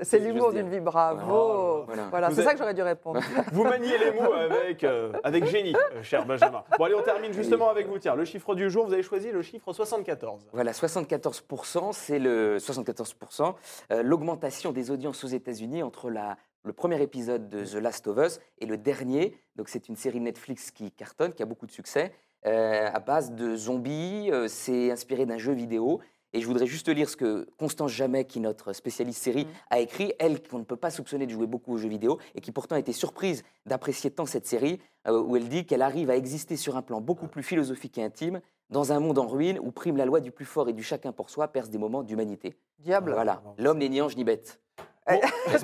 c'est 0.02 0.20
l'humour 0.20 0.52
d'une 0.54 0.70
vie, 0.70 0.80
bravo. 0.80 1.84
Voilà. 1.86 1.86
Voilà. 1.86 2.04
Voilà, 2.10 2.30
Vous 2.30 2.36
c'est 2.36 2.42
êtes- 2.42 2.48
ça 2.48 2.54
que 2.54 2.60
j'aurais 2.60 2.74
dû 2.74 2.82
répondre. 2.82 3.20
Vous 3.52 3.64
maniez 3.64 3.98
les 3.98 4.12
mots 4.20 4.34
avec, 4.34 4.84
euh, 4.84 5.12
avec 5.24 5.46
génie, 5.46 5.76
euh, 5.76 6.02
cher 6.02 6.26
Benjamin. 6.26 6.64
Bon, 6.78 6.86
allez, 6.86 6.96
on 6.96 7.04
termine 7.04 7.32
justement 7.34 7.70
avec 7.70 7.88
vous. 7.88 8.00
Tiens, 8.00 8.16
le 8.16 8.26
chiffre 8.26 8.56
du 8.56 8.70
jour, 8.72 8.88
vous 8.88 8.94
avez 8.94 9.04
choisi 9.04 9.32
le 9.32 9.42
chiffre 9.44 9.72
74. 9.72 10.48
Voilà, 10.52 10.72
74%, 10.72 11.92
c'est 11.94 12.18
le 12.20 12.58
74%, 12.60 13.56
euh, 13.92 14.02
l'augmentation 14.04 14.72
des 14.72 14.90
audiences 14.90 15.24
aux 15.24 15.28
États-Unis 15.28 15.84
entre 15.84 16.10
la, 16.10 16.38
le 16.64 16.74
premier 16.74 17.02
épisode 17.02 17.50
de 17.50 17.64
The 17.66 17.76
Last 17.76 18.08
of 18.08 18.18
Us 18.18 18.40
et 18.60 18.66
le 18.66 18.78
dernier. 18.78 19.38
Donc 19.56 19.70
c'est 19.70 19.90
une 19.90 19.96
série 19.96 20.20
Netflix 20.20 20.72
qui 20.72 20.92
cartonne, 20.92 21.34
qui 21.34 21.44
a 21.44 21.46
beaucoup 21.46 21.66
de 21.66 21.72
succès, 21.72 22.12
euh, 22.46 22.90
à 22.94 23.00
base 23.00 23.32
de 23.32 23.56
zombies. 23.56 24.30
euh, 24.32 24.48
c'est 24.48 24.92
inspiré 24.92 25.26
d'un 25.26 25.38
jeu 25.38 25.54
vidéo. 25.54 26.00
Et 26.32 26.42
je 26.42 26.46
voudrais 26.48 26.68
juste 26.68 26.88
lire 26.90 27.10
ce 27.10 27.18
que 27.18 27.50
Constance 27.58 27.92
Jamet, 27.92 28.26
qui 28.26 28.38
est 28.38 28.42
notre 28.42 28.72
spécialiste 28.74 29.24
série, 29.24 29.46
Mhm. 29.46 29.52
a 29.72 29.80
écrit, 29.80 30.14
elle 30.20 30.44
qu'on 30.48 30.60
ne 30.60 30.64
peut 30.64 30.76
pas 30.76 30.92
soupçonner 30.92 31.26
de 31.26 31.32
jouer 31.32 31.48
beaucoup 31.48 31.74
aux 31.74 31.78
jeux 31.78 31.90
vidéo, 31.90 32.20
et 32.36 32.42
qui 32.42 32.52
pourtant 32.52 32.76
a 32.76 32.80
été 32.80 32.94
surprise 32.94 33.42
d'apprécier 33.66 34.12
tant 34.12 34.28
cette 34.28 34.46
série, 34.46 34.80
euh, 35.08 35.20
où 35.20 35.36
elle 35.38 35.50
dit 35.50 35.66
qu'elle 35.66 35.82
arrive 35.82 36.12
à 36.12 36.16
exister 36.16 36.56
sur 36.56 36.78
un 36.78 36.84
plan 36.84 37.02
beaucoup 37.02 37.28
plus 37.28 37.42
philosophique 37.42 37.98
et 37.98 38.04
intime, 38.04 38.42
dans 38.70 38.92
un 38.92 39.00
monde 39.00 39.18
en 39.18 39.26
ruine 39.26 39.58
où 39.60 39.72
prime 39.72 39.98
la 39.98 40.06
loi 40.06 40.20
du 40.20 40.30
plus 40.32 40.46
fort 40.46 40.70
et 40.70 40.74
du 40.74 40.84
chacun 40.84 41.12
pour 41.14 41.32
soi, 41.32 41.48
perce 41.48 41.72
des 41.72 41.80
moments 41.80 42.04
d'humanité. 42.04 42.54
Diable. 42.78 43.14
Voilà, 43.14 43.42
l'homme 43.58 43.80
n'est 43.80 43.90
ni 43.90 44.00
ange 44.00 44.16
ni 44.16 44.24
bête. 44.24 44.62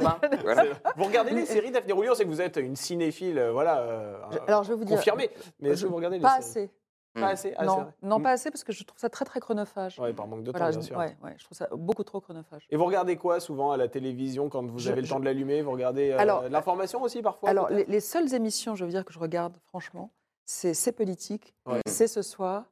Pas 0.01 0.19
Voilà. 0.43 0.63
Vous 0.97 1.03
regardez 1.03 1.31
les 1.31 1.45
séries 1.45 1.71
Daphné 1.71 1.93
Roulier, 1.93 2.13
sait 2.15 2.23
que 2.23 2.29
vous 2.29 2.41
êtes 2.41 2.57
une 2.57 2.75
cinéphile, 2.75 3.37
euh, 3.39 3.51
voilà, 3.51 3.79
euh, 3.79 4.17
Alors 4.47 4.63
je 4.63 4.69
vais 4.69 4.75
vous 4.75 4.85
dire. 4.85 4.97
confirmée. 4.97 5.29
Mais 5.59 5.69
est-ce 5.69 5.83
que 5.83 5.87
vous 5.87 5.95
regardez 5.95 6.17
les 6.17 6.21
Pas 6.23 6.41
séries 6.41 6.65
assez. 6.65 6.71
Pas 7.13 7.27
assez 7.29 7.53
Ah, 7.55 7.61
c'est 7.61 7.65
non, 7.65 7.87
non, 8.01 8.19
pas 8.21 8.31
assez 8.31 8.51
parce 8.51 8.65
que 8.65 8.73
je 8.73 8.83
trouve 8.83 8.99
ça 8.99 9.07
très 9.09 9.23
très 9.23 9.39
chronophage. 9.39 9.97
Ouais, 9.99 10.11
par 10.11 10.27
manque 10.27 10.43
de 10.43 10.51
temps, 10.51 10.59
bien 10.59 10.71
je, 10.71 10.81
sûr. 10.81 10.97
ouais, 10.97 11.15
ouais, 11.23 11.33
je 11.37 11.45
trouve 11.45 11.57
ça 11.57 11.69
beaucoup 11.71 12.03
trop 12.03 12.19
chronophage. 12.19 12.67
Et 12.69 12.75
vous 12.75 12.83
regardez 12.83 13.15
quoi 13.15 13.39
souvent 13.39 13.71
à 13.71 13.77
la 13.77 13.87
télévision 13.87 14.49
quand 14.49 14.65
vous 14.65 14.79
Je- 14.79 14.91
avez 14.91 14.99
le 14.99 15.07
je- 15.07 15.13
temps 15.13 15.21
de 15.21 15.25
l'allumer? 15.25 15.61
Vous 15.61 15.71
regardez 15.71 16.11
euh, 16.11 16.49
l'information 16.49 17.01
aussi 17.01 17.21
parfois 17.21 17.47
Alors, 17.49 17.69
les, 17.69 17.85
les 17.85 17.99
seules 18.01 18.33
émissions, 18.33 18.75
je 18.75 18.83
veux 18.83 18.91
dire, 18.91 19.05
que 19.05 19.13
je 19.13 19.19
regarde, 19.19 19.55
franchement, 19.69 20.11
c'est 20.43 20.73
C'est 20.73 20.91
politique, 20.91 21.55
Ouais. 21.65 21.79
c'est 21.87 22.07
ce 22.07 22.21
soir, 22.21 22.65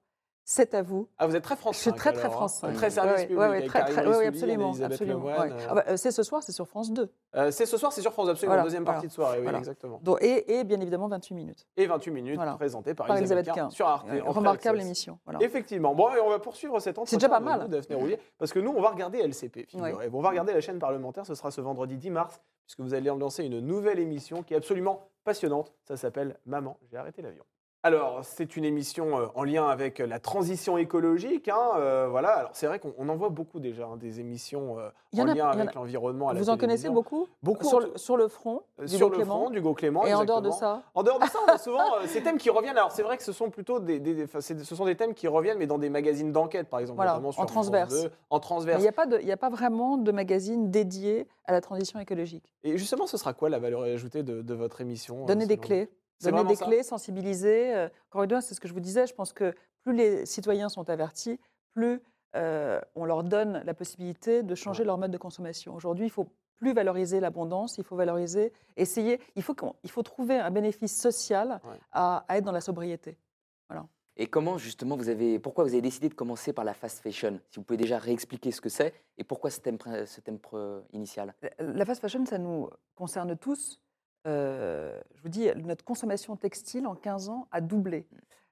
c'est 0.45 0.73
à 0.73 0.81
vous. 0.81 1.07
Ah, 1.17 1.27
vous 1.27 1.35
êtes 1.35 1.43
très 1.43 1.55
France 1.55 1.75
Je 1.77 1.81
suis 1.81 1.89
5, 1.91 1.95
très 1.95 2.11
très 2.11 2.21
alors, 2.21 2.33
hein. 2.33 2.37
France 2.37 2.53
5. 2.55 2.73
Très 2.73 2.89
service 2.89 3.13
Ouais, 3.21 3.25
public. 3.27 3.41
avec 3.43 3.65
très, 3.67 3.85
très- 3.85 4.01
Rissouli, 4.01 4.27
absolument. 4.27 4.73
Absolument 4.83 5.23
ouais. 5.25 5.33
euh. 5.51 5.67
Ah 5.69 5.73
bah, 5.75 5.83
euh, 5.87 5.97
c'est 5.97 6.11
ce 6.11 6.23
soir, 6.23 6.43
c'est 6.43 6.51
sur 6.51 6.67
France 6.67 6.91
2. 6.91 7.09
Euh, 7.35 7.51
c'est 7.51 7.65
ce 7.65 7.77
soir, 7.77 7.91
c'est 7.93 8.01
sur 8.01 8.11
France 8.13 8.29
Absolument, 8.29 8.51
Voilà, 8.53 8.63
deuxième 8.63 8.83
voilà. 8.83 8.95
partie 8.95 9.07
de 9.07 9.13
soirée, 9.13 9.37
oui, 9.37 9.43
Voilà. 9.43 9.57
exactement. 9.59 9.99
Donc, 10.03 10.17
et, 10.21 10.59
et 10.59 10.63
bien 10.63 10.79
évidemment 10.81 11.07
28 11.07 11.33
minutes 11.33 11.67
Et 11.77 11.85
28 11.85 12.11
minutes 12.11 12.39
présentées 12.57 12.93
par, 12.93 13.07
par 13.07 13.17
Elisabeth 13.17 13.51
Quint 13.51 13.69
sur 13.69 13.87
Arte. 13.87 14.07
Ouais, 14.09 14.19
Remarquable 14.21 14.81
émission. 14.81 15.19
Effectivement. 15.39 15.95
Bon, 15.95 16.13
et 16.13 16.19
on 16.19 16.29
va 16.29 16.39
poursuivre 16.39 16.79
cet 16.79 16.97
entretien 16.97 17.17
déjà 17.17 17.29
pas 17.29 17.39
mal. 17.39 17.67
Daphné 17.69 17.95
Roulier, 17.95 18.19
parce 18.37 18.51
que 18.51 18.59
nous, 18.59 18.71
on 18.75 18.81
va 18.81 18.89
regarder 18.89 19.19
LCP. 19.19 19.67
Ouais. 19.75 19.93
On 20.11 20.21
va 20.21 20.29
regarder 20.29 20.53
la 20.53 20.61
chaîne 20.61 20.79
parlementaire, 20.79 21.25
ce 21.25 21.35
sera 21.35 21.51
ce 21.51 21.61
vendredi 21.61 21.97
10 21.97 22.09
mars, 22.09 22.41
puisque 22.65 22.81
vous 22.81 22.93
allez 22.93 23.05
lancer 23.09 23.43
une 23.45 23.59
nouvelle 23.59 23.99
émission 23.99 24.43
qui 24.43 24.53
est 24.53 24.57
absolument 24.57 25.07
passionnante. 25.23 25.73
Ça 25.85 25.95
s'appelle 25.97 26.37
Maman, 26.45 26.77
j'ai 26.91 26.97
arrêté 26.97 27.21
l'avion. 27.21 27.43
Alors, 27.85 28.23
c'est 28.23 28.55
une 28.55 28.63
émission 28.63 29.19
euh, 29.19 29.25
en 29.35 29.43
lien 29.43 29.67
avec 29.67 29.99
euh, 29.99 30.07
la 30.07 30.17
transition 30.17 30.77
écologique. 30.77 31.49
hein, 31.49 31.71
euh, 31.75 32.07
voilà. 32.09 32.29
Alors, 32.29 32.51
c'est 32.53 32.65
vrai 32.65 32.79
qu'on 32.79 32.93
on 32.97 33.09
en 33.09 33.15
voit 33.17 33.27
beaucoup 33.27 33.59
déjà, 33.59 33.87
hein, 33.87 33.97
des 33.97 34.21
émissions 34.21 34.79
euh, 34.79 34.87
en 35.17 35.23
en 35.23 35.27
a- 35.27 35.33
lien 35.33 35.47
en 35.47 35.51
avec 35.51 35.73
l'environnement. 35.75 36.33
Vous 36.33 36.49
en 36.49 36.55
connaissez 36.57 36.89
beaucoup? 36.89 37.27
Beaucoup, 37.43 37.65
sur 37.67 37.77
en 37.77 37.79
le, 37.81 37.89
tout- 37.89 37.97
sur 37.97 38.15
le 38.15 38.29
front, 38.29 38.61
du 38.79 38.87
Sur 38.87 39.09
le 39.09 39.17
Clément? 39.17 39.37
front, 39.41 39.49
d'Hugo 39.49 39.73
Clément. 39.73 40.05
Et 40.05 40.13
en 40.13 40.23
dehors 40.23 40.41
de 40.41 40.51
ça? 40.51 40.83
En 40.95 41.03
dehors 41.03 41.19
de 41.19 41.25
ça, 41.25 41.39
on 41.45 41.51
a 41.51 41.57
souvent 41.57 41.95
euh, 41.97 42.07
ces 42.07 42.23
thèmes 42.23 42.37
qui 42.37 42.49
reviennent. 42.49 42.77
Alors, 42.77 42.93
c'est 42.93 43.03
vrai 43.03 43.17
que 43.17 43.23
ce 43.23 43.33
sont 43.33 43.49
plutôt 43.49 43.81
des, 43.81 44.01
ce 44.39 44.75
sont 44.75 44.85
des 44.85 44.95
thèmes 44.95 45.13
qui 45.13 45.27
reviennent, 45.27 45.57
mais 45.57 45.67
dans 45.67 45.77
des 45.77 45.89
magazines 45.89 46.31
d'enquête, 46.31 46.69
par 46.69 46.79
exemple. 46.79 46.95
Voilà, 46.95 47.17
en 47.19 47.31
sur 47.33 47.33
France 47.33 47.47
transverse. 47.51 48.03
2, 48.03 48.11
en 48.29 48.39
transverse. 48.39 48.79
il 48.79 48.83
n'y 48.83 48.87
a, 48.87 48.93
pas 48.93 49.07
de- 49.07 49.19
il 49.19 49.27
y 49.27 49.31
a 49.33 49.37
pas 49.37 49.49
vraiment 49.49 49.97
de 49.97 50.11
magazine 50.13 50.71
dédié 50.71 51.27
à 51.43 51.51
la 51.51 51.59
transition 51.59 51.99
écologique. 51.99 52.45
Et 52.63 52.77
justement, 52.77 53.07
ce 53.07 53.17
sera 53.17 53.33
quoi 53.33 53.49
la 53.49 53.59
valeur 53.59 53.81
ajoutée 53.81 54.23
de, 54.23 54.41
de 54.41 54.53
votre 54.53 54.79
émission 54.79 55.25
Donner 55.25 55.47
des 55.47 55.57
clés. 55.57 55.89
Donner 56.31 56.43
des 56.49 56.55
ça 56.55 56.65
clés, 56.65 56.83
sensibiliser. 56.83 57.75
euh, 57.75 57.89
Encore 58.09 58.23
une 58.23 58.29
fois, 58.29 58.41
c'est 58.41 58.53
ce 58.55 58.59
que 58.59 58.67
je 58.67 58.73
vous 58.73 58.79
disais. 58.79 59.07
Je 59.07 59.13
pense 59.13 59.33
que 59.33 59.53
plus 59.83 59.93
les 59.93 60.25
citoyens 60.25 60.69
sont 60.69 60.89
avertis, 60.89 61.39
plus 61.73 62.01
euh, 62.35 62.79
on 62.95 63.05
leur 63.05 63.23
donne 63.23 63.61
la 63.65 63.73
possibilité 63.73 64.41
de 64.43 64.55
changer 64.55 64.81
Ouais. 64.81 64.87
leur 64.87 64.97
mode 64.97 65.11
de 65.11 65.17
consommation. 65.17 65.75
Aujourd'hui, 65.75 66.05
il 66.05 66.09
faut 66.11 66.27
plus 66.57 66.73
valoriser 66.73 67.19
l'abondance, 67.19 67.77
il 67.77 67.83
faut 67.83 67.95
valoriser, 67.95 68.53
essayer, 68.77 69.19
il 69.35 69.43
faut, 69.43 69.55
il 69.83 69.89
faut 69.91 70.03
trouver 70.03 70.37
un 70.39 70.49
bénéfice 70.49 70.99
social 70.99 71.59
Ouais. 71.63 71.77
à, 71.91 72.23
à 72.27 72.37
être 72.37 72.45
dans 72.45 72.51
la 72.51 72.61
sobriété. 72.61 73.17
Et 74.15 74.27
comment 74.27 74.59
justement 74.59 74.95
vous 74.95 75.09
avez, 75.09 75.39
pourquoi 75.39 75.63
vous 75.63 75.71
avez 75.71 75.81
décidé 75.81 76.07
de 76.07 76.13
commencer 76.13 76.53
par 76.53 76.63
la 76.63 76.75
fast 76.75 76.99
fashion? 76.99 77.39
Si 77.49 77.55
vous 77.59 77.63
pouvez 77.63 77.77
déjà 77.77 77.97
réexpliquer 77.97 78.51
ce 78.51 78.61
que 78.61 78.69
c'est 78.69 78.93
et 79.17 79.23
pourquoi 79.23 79.49
ce 79.49 79.59
thème, 79.59 79.79
ce 80.05 80.21
thème 80.21 80.37
initial? 80.91 81.33
La 81.57 81.83
fast 81.83 81.99
fashion, 81.99 82.23
ça 82.27 82.37
nous 82.37 82.69
concerne 82.93 83.35
tous. 83.35 83.81
Euh, 84.25 84.99
je 85.15 85.21
vous 85.21 85.29
dis, 85.29 85.49
notre 85.55 85.83
consommation 85.83 86.35
textile 86.35 86.87
en 86.87 86.95
15 86.95 87.29
ans 87.29 87.47
a 87.51 87.61
doublé. 87.61 88.07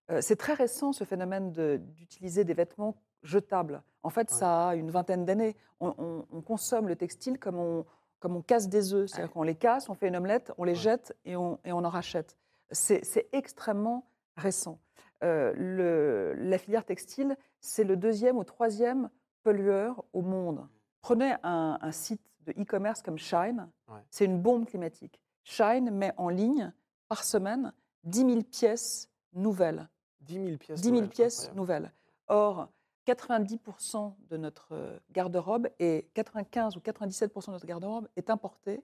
Euh, 0.10 0.20
c'est 0.22 0.36
très 0.36 0.54
récent 0.54 0.92
ce 0.92 1.04
phénomène 1.04 1.52
de- 1.52 1.78
d'utiliser 1.96 2.44
des 2.44 2.54
vêtements 2.54 2.96
jetables. 3.24 3.82
En 4.04 4.10
fait, 4.10 4.32
Ouais. 4.32 4.38
ça 4.38 4.70
a 4.70 4.76
une 4.76 4.90
vingtaine 4.92 5.26
d'années. 5.26 5.56
On, 5.80 5.94
on- 5.98 6.26
on 6.32 6.42
consomme 6.42 6.88
le 6.88 6.96
textile 6.96 7.40
comme 7.40 7.58
on, 7.58 7.86
comme 8.20 8.36
on 8.36 8.42
casse 8.42 8.68
des 8.68 8.94
œufs. 8.94 9.10
C'est-à-dire 9.10 9.32
qu'on 9.32 9.44
les 9.44 9.56
casse, 9.56 9.90
on 9.90 9.94
fait 9.94 10.08
une 10.10 10.16
omelette, 10.18 10.52
on 10.58 10.64
les 10.64 10.72
Ouais. 10.74 10.78
jette 10.78 11.16
et 11.26 11.36
on, 11.36 11.60
et 11.64 11.72
on 11.72 11.84
en 11.86 11.90
rachète. 11.90 12.38
C'est 12.72 13.28
extrêmement 13.32 14.08
récent. 14.38 14.80
Euh, 15.24 15.54
le- 15.56 16.34
la 16.36 16.58
filière 16.58 16.86
textile, 16.86 17.38
c'est 17.60 17.84
le 17.84 17.96
deuxième 17.96 18.38
ou 18.38 18.44
troisième 18.44 19.10
pollueur 19.44 20.04
au 20.14 20.22
monde. 20.22 20.68
Prenez 21.02 21.36
un, 21.44 21.78
un 21.82 21.92
site 21.92 22.22
de 22.46 22.52
e-commerce 22.54 23.02
comme 23.02 23.18
Shine, 23.18 23.68
c'est 24.10 24.26
une 24.26 24.42
bombe 24.42 24.66
climatique. 24.66 25.20
Shine 25.44 25.90
met 25.92 26.14
en 26.18 26.30
ligne 26.30 26.72
par 27.08 27.24
semaine 27.24 27.74
10 28.04 28.20
000 28.20 28.44
pièces 28.44 29.10
nouvelles. 29.34 29.90
10 30.22 30.34
000 30.34 30.58
pièces. 30.58 30.82
10 30.82 30.84
000 30.84 30.96
nouvelles, 30.96 31.10
pièces 31.10 31.40
incroyable. 31.40 31.60
nouvelles. 31.60 31.94
Or, 32.28 32.70
90% 33.08 34.14
de 34.30 34.38
notre 34.38 34.70
euh, 34.74 35.00
garde-robe 35.12 35.68
et 35.80 36.10
95 36.14 36.78
ou 36.78 36.80
97% 36.80 37.48
de 37.48 37.52
notre 37.52 37.66
garde-robe 37.66 38.08
est 38.16 38.30
importé 38.30 38.84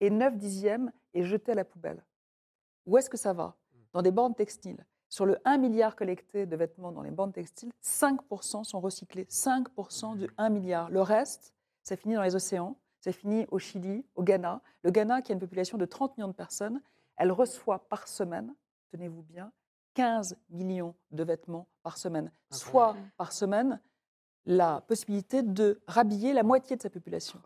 et 0.00 0.10
9 0.10 0.36
dixièmes 0.36 0.92
est 1.14 1.24
jeté 1.24 1.52
à 1.52 1.54
la 1.54 1.64
poubelle. 1.64 2.04
Où 2.86 2.96
est-ce 2.96 3.10
que 3.10 3.16
ça 3.16 3.32
va? 3.32 3.56
Dans 3.92 4.02
des 4.02 4.12
bandes 4.12 4.36
textiles. 4.36 4.84
Sur 5.08 5.26
le 5.26 5.38
1 5.44 5.58
milliard 5.58 5.96
collecté 5.96 6.46
de 6.46 6.54
vêtements 6.56 6.92
dans 6.92 7.02
les 7.02 7.10
bandes 7.10 7.32
textiles, 7.32 7.70
5% 7.82 8.64
sont 8.64 8.80
recyclés. 8.80 9.24
5% 9.24 10.16
du 10.16 10.28
1 10.36 10.50
milliard. 10.50 10.90
Le 10.90 11.00
reste, 11.00 11.54
ça 11.82 11.96
finit 11.96 12.14
dans 12.14 12.22
les 12.22 12.34
océans, 12.36 12.76
ça 13.08 13.12
finit 13.18 13.46
au 13.50 13.58
Chili, 13.58 14.04
au 14.16 14.22
Ghana. 14.22 14.60
Le 14.82 14.90
Ghana, 14.90 15.22
qui 15.22 15.32
a 15.32 15.34
une 15.34 15.40
population 15.40 15.78
de 15.78 15.86
30 15.86 16.16
millions 16.18 16.28
de 16.28 16.34
personnes, 16.34 16.82
elle 17.16 17.32
reçoit 17.32 17.88
par 17.88 18.06
semaine, 18.06 18.54
tenez-vous 18.90 19.22
bien, 19.22 19.50
15 19.94 20.36
millions 20.50 20.94
de 21.10 21.24
vêtements 21.24 21.66
par 21.82 21.96
semaine. 21.96 22.30
Soit 22.50 22.94
par 23.16 23.32
semaine, 23.32 23.80
la 24.44 24.82
possibilité 24.82 25.42
de 25.42 25.80
rhabiller 25.86 26.32
la 26.34 26.42
moitié 26.42 26.76
de 26.76 26.82
sa 26.82 26.90
population. 26.90 27.40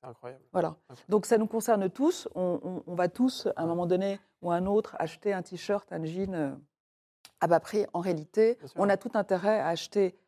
C'est 0.00 0.08
incroyable. 0.08 0.42
Voilà. 0.52 0.68
Incroyable. 0.88 1.04
Donc 1.10 1.26
ça 1.26 1.36
nous 1.36 1.46
concerne 1.46 1.90
tous. 1.90 2.26
On, 2.34 2.58
on- 2.62 2.82
on 2.86 2.94
va 2.94 3.08
tous, 3.08 3.46
à 3.56 3.62
un 3.62 3.66
moment 3.66 3.86
donné 3.86 4.18
ou 4.40 4.50
à 4.50 4.54
un 4.56 4.64
autre, 4.66 4.96
acheter 4.98 5.32
un 5.34 5.42
t-shirt, 5.42 5.92
un 5.92 6.02
jean 6.06 6.34
euh, 6.34 6.54
à 7.40 7.46
bas 7.46 7.60
prix. 7.60 7.84
En 7.92 8.00
réalité, 8.00 8.58
on 8.76 8.88
a 8.88 8.96
tout 8.96 9.10
intérêt 9.14 9.60
à 9.60 9.68
acheter 9.68 10.18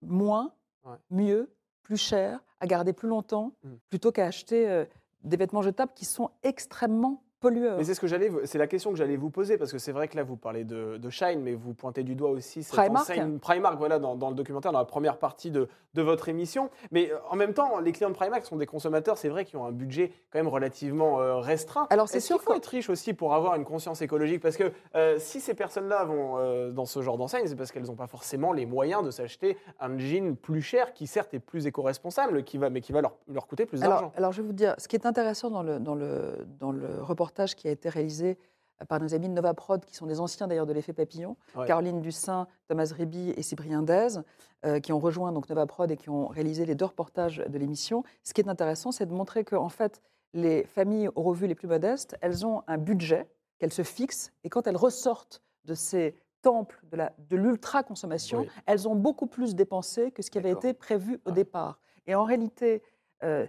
moins, 0.00 0.52
Ouais. 0.84 0.96
mieux, 1.10 1.52
plus 1.88 1.96
cher, 1.96 2.44
à 2.60 2.66
garder 2.66 2.92
plus 2.92 3.08
longtemps, 3.08 3.52
Mm. 3.64 3.68
plutôt 3.88 4.12
qu'à 4.12 4.26
acheter 4.26 4.68
euh, 4.68 4.84
des 5.24 5.38
vêtements 5.38 5.62
jetables 5.62 5.92
qui 5.94 6.04
sont 6.04 6.30
extrêmement 6.42 7.22
pollueurs. 7.40 7.76
Mais 7.78 7.84
c'est 7.84 7.94
ce 7.94 8.00
que 8.00 8.06
j'allais, 8.06 8.30
c'est 8.44 8.58
la 8.58 8.66
question 8.66 8.90
que 8.90 8.96
j'allais 8.96 9.16
vous 9.16 9.30
poser 9.30 9.58
parce 9.58 9.72
que 9.72 9.78
c'est 9.78 9.92
vrai 9.92 10.08
que 10.08 10.16
là 10.16 10.22
vous 10.22 10.36
parlez 10.36 10.64
de, 10.64 10.96
de 10.96 11.10
Shine, 11.10 11.40
mais 11.42 11.54
vous 11.54 11.74
pointez 11.74 12.02
du 12.02 12.14
doigt 12.14 12.30
aussi 12.30 12.62
cette 12.62 12.74
Primark. 12.76 13.02
enseigne 13.02 13.38
Primark, 13.38 13.78
voilà, 13.78 13.98
dans, 13.98 14.16
dans 14.16 14.28
le 14.30 14.34
documentaire, 14.34 14.72
dans 14.72 14.78
la 14.78 14.84
première 14.84 15.18
partie 15.18 15.50
de, 15.50 15.68
de 15.94 16.02
votre 16.02 16.28
émission. 16.28 16.70
Mais 16.90 17.10
euh, 17.12 17.16
en 17.30 17.36
même 17.36 17.54
temps, 17.54 17.78
les 17.80 17.92
clients 17.92 18.10
de 18.10 18.14
Primark 18.14 18.44
sont 18.44 18.56
des 18.56 18.66
consommateurs, 18.66 19.18
c'est 19.18 19.28
vrai, 19.28 19.44
qui 19.44 19.56
ont 19.56 19.64
un 19.64 19.72
budget 19.72 20.12
quand 20.30 20.38
même 20.38 20.48
relativement 20.48 21.20
euh, 21.20 21.36
restreint. 21.36 21.86
Alors, 21.90 22.08
c'est 22.08 22.18
Est-ce 22.18 22.26
sûr 22.26 22.36
qu'il 22.38 22.44
faut 22.46 22.52
que- 22.52 22.56
être 22.58 22.66
riche 22.66 22.90
aussi 22.90 23.14
pour 23.14 23.34
avoir 23.34 23.54
une 23.54 23.64
conscience 23.64 24.02
écologique? 24.02 24.40
Parce 24.42 24.56
que 24.56 24.72
euh, 24.96 25.16
si 25.18 25.40
ces 25.40 25.54
personnes-là 25.54 26.04
vont 26.04 26.38
euh, 26.38 26.70
dans 26.70 26.86
ce 26.86 27.02
genre 27.02 27.18
d'enseigne, 27.18 27.46
c'est 27.46 27.56
parce 27.56 27.70
qu'elles 27.72 27.86
n'ont 27.86 27.94
pas 27.94 28.06
forcément 28.06 28.52
les 28.52 28.66
moyens 28.66 29.04
de 29.04 29.10
s'acheter 29.10 29.56
un 29.80 29.96
jean 29.98 30.34
plus 30.36 30.62
cher, 30.62 30.92
qui 30.92 31.06
certes 31.06 31.34
est 31.34 31.38
plus 31.38 31.66
éco-responsable, 31.66 32.42
qui 32.44 32.58
va, 32.58 32.68
mais 32.70 32.80
qui 32.80 32.92
va 32.92 33.00
leur, 33.00 33.14
leur 33.28 33.46
coûter 33.46 33.64
plus 33.66 33.82
Alors, 33.82 33.92
d'argent. 34.00 34.12
alors, 34.16 34.32
je 34.32 34.42
vais 34.42 34.46
vous 34.46 34.52
dire, 34.52 34.74
ce 34.78 34.88
qui 34.88 34.96
est 34.96 35.06
intéressant 35.06 35.50
dans 35.50 35.62
le, 35.62 35.78
dans 35.78 35.94
le, 35.94 36.46
dans 36.58 36.72
le 36.72 37.00
reportage 37.00 37.27
qui 37.56 37.68
a 37.68 37.70
été 37.70 37.88
réalisé 37.88 38.38
euh, 38.80 38.84
par 38.84 39.00
nos 39.00 39.14
amis 39.14 39.28
de 39.28 39.34
Nova 39.34 39.54
Prod, 39.54 39.84
qui 39.84 39.94
sont 39.94 40.06
des 40.06 40.20
anciens 40.20 40.46
d'ailleurs 40.48 40.66
de 40.66 40.72
l'effet 40.72 40.92
papillon, 40.92 41.36
Ouais. 41.56 41.66
Caroline 41.66 42.00
Dussin, 42.00 42.46
Thomas 42.68 42.92
Riby 42.94 43.30
et 43.36 43.42
Cyprien 43.42 43.82
Dez, 43.82 44.18
euh, 44.64 44.80
qui 44.80 44.92
ont 44.92 44.98
rejoint 45.00 45.32
donc 45.32 45.48
Nova 45.48 45.66
Prod 45.66 45.90
et 45.90 45.96
qui 45.96 46.10
ont 46.10 46.26
réalisé 46.28 46.64
les 46.66 46.74
deux 46.74 46.84
reportages 46.86 47.38
de 47.48 47.58
l'émission. 47.58 48.02
Ce 48.24 48.32
qui 48.34 48.40
est 48.40 48.48
intéressant, 48.48 48.92
c'est 48.92 49.06
de 49.06 49.12
montrer 49.12 49.44
que 49.44 49.56
en 49.56 49.68
fait, 49.68 50.00
les 50.34 50.64
familles 50.64 51.08
aux 51.14 51.22
revues 51.22 51.46
les 51.46 51.54
plus 51.54 51.68
modestes, 51.68 52.16
elles 52.20 52.44
ont 52.44 52.62
un 52.66 52.76
budget 52.78 53.28
qu'elles 53.58 53.72
se 53.72 53.82
fixent, 53.82 54.32
et 54.44 54.48
quand 54.50 54.66
elles 54.66 54.76
ressortent 54.76 55.42
de 55.64 55.74
ces 55.74 56.14
temples 56.42 56.80
de 56.92 57.36
l'ultra-consommation, 57.36 58.40
Oui. 58.40 58.48
elles 58.66 58.86
ont 58.88 58.94
beaucoup 58.94 59.26
plus 59.26 59.54
dépensé 59.56 60.12
que 60.12 60.22
ce 60.22 60.30
qui 60.30 60.38
avait 60.38 60.52
été 60.52 60.72
prévu 60.72 61.20
au 61.24 61.30
Ouais. 61.30 61.34
départ. 61.34 61.80
Et 62.06 62.14
en 62.14 62.22
réalité, 62.24 62.82
euh, 63.24 63.46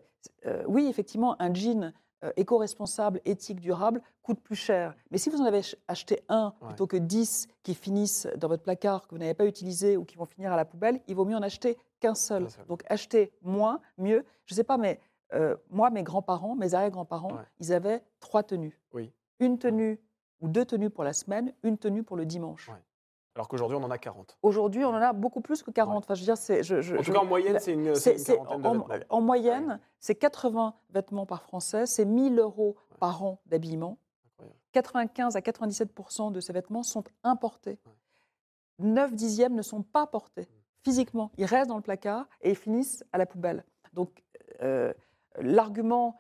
euh, 0.48 0.64
oui, 0.68 0.88
effectivement, 0.90 1.40
un 1.40 1.54
jean 1.54 1.94
euh, 2.24 2.32
éco-responsable, 2.38 3.22
éthique, 3.26 3.60
durable 3.60 4.02
coûte 4.24 4.40
plus 4.42 4.56
cher. 4.56 4.96
Mais 5.12 5.18
si 5.18 5.30
vous 5.30 5.40
en 5.42 5.46
avez 5.46 5.60
ach- 5.60 5.76
acheté 5.88 6.22
un 6.30 6.54
Ouais. 6.62 6.68
plutôt 6.68 6.88
que 6.88 6.98
10 6.98 7.48
qui 7.64 7.74
finissent 7.76 8.28
dans 8.38 8.48
votre 8.48 8.64
placard, 8.64 9.08
que 9.08 9.16
vous 9.16 9.20
n'avez 9.20 9.34
pas 9.34 9.46
utilisé 9.46 9.96
ou 9.98 10.04
qui 10.06 10.18
vont 10.18 10.26
finir 10.26 10.52
à 10.52 10.58
la 10.58 10.66
poubelle, 10.66 11.02
il 11.08 11.16
vaut 11.16 11.26
mieux 11.26 11.36
en 11.38 11.42
acheter 11.42 11.78
qu'un 12.00 12.16
seul. 12.16 12.48
Donc 12.68 12.84
acheter 12.90 13.32
moins, 13.42 13.80
mieux. 13.98 14.26
Je 14.46 14.54
ne 14.54 14.56
sais 14.56 14.64
pas, 14.64 14.78
mais 14.78 15.00
euh, 15.34 15.56
moi, 15.70 15.90
mes 15.92 16.04
grands-parents, 16.04 16.56
mes 16.56 16.74
arrière-grands-parents, 16.74 17.32
Ouais. 17.34 17.44
ils 17.60 17.72
avaient 17.74 18.04
trois 18.20 18.44
tenues. 18.44 18.80
Oui. 18.94 19.12
Une 19.40 19.58
tenue 19.60 20.00
ou 20.42 20.48
deux 20.48 20.66
tenues 20.66 20.90
pour 20.90 21.04
la 21.04 21.14
semaine, 21.14 21.54
une 21.64 21.78
tenue 21.78 22.04
pour 22.04 22.18
le 22.18 22.26
dimanche. 22.26 22.70
Alors 23.40 23.48
qu'aujourd'hui, 23.48 23.78
on 23.80 23.84
en 23.86 23.90
a 23.90 23.98
40. 23.98 24.38
Aujourd'hui, 24.44 24.84
on 24.84 24.90
en 24.90 24.96
a 24.96 25.14
beaucoup 25.14 25.40
plus 25.40 25.64
que 25.64 25.72
40. 25.72 26.04
Enfin, 26.04 26.14
je 26.14 26.20
veux 26.20 26.26
dire, 26.26 26.36
c'est... 26.36 26.62
je- 26.62 26.82
je- 26.82 26.98
En 26.98 27.02
tout 27.02 27.14
cas, 27.14 27.20
en 27.20 27.26
moyenne, 27.26 27.58
c'est 27.62 27.72
une, 27.72 27.96
c'est 27.96 28.18
quarantaine 28.36 28.62
de 28.62 28.68
en, 28.68 28.72
vêtements. 28.86 29.06
en 29.16 29.22
moyenne, 29.22 29.80
c'est 30.02 30.16
80 30.16 30.74
vêtements 30.90 31.26
par 31.26 31.42
Français, 31.44 31.86
c'est 31.86 32.04
1000 32.04 32.38
euros 32.38 32.76
par 33.00 33.24
an 33.24 33.40
d'habillement. 33.46 33.98
Incroyable. 34.34 34.60
95 34.74 35.36
à 35.38 35.40
97% 35.40 36.34
de 36.34 36.42
ces 36.42 36.52
vêtements 36.52 36.84
sont 36.84 37.06
importés. 37.24 37.80
9 38.80 39.14
dixièmes 39.16 39.56
ne 39.56 39.62
sont 39.62 39.84
pas 39.84 40.06
portés 40.06 40.50
physiquement. 40.84 41.32
Ils 41.38 41.46
restent 41.46 41.70
dans 41.70 41.78
le 41.78 41.82
placard 41.82 42.28
et 42.42 42.50
ils 42.50 42.56
finissent 42.58 43.06
à 43.14 43.18
la 43.18 43.26
poubelle. 43.26 43.64
Donc, 43.94 44.22
euh, 44.62 44.94
l'argument, 45.38 46.18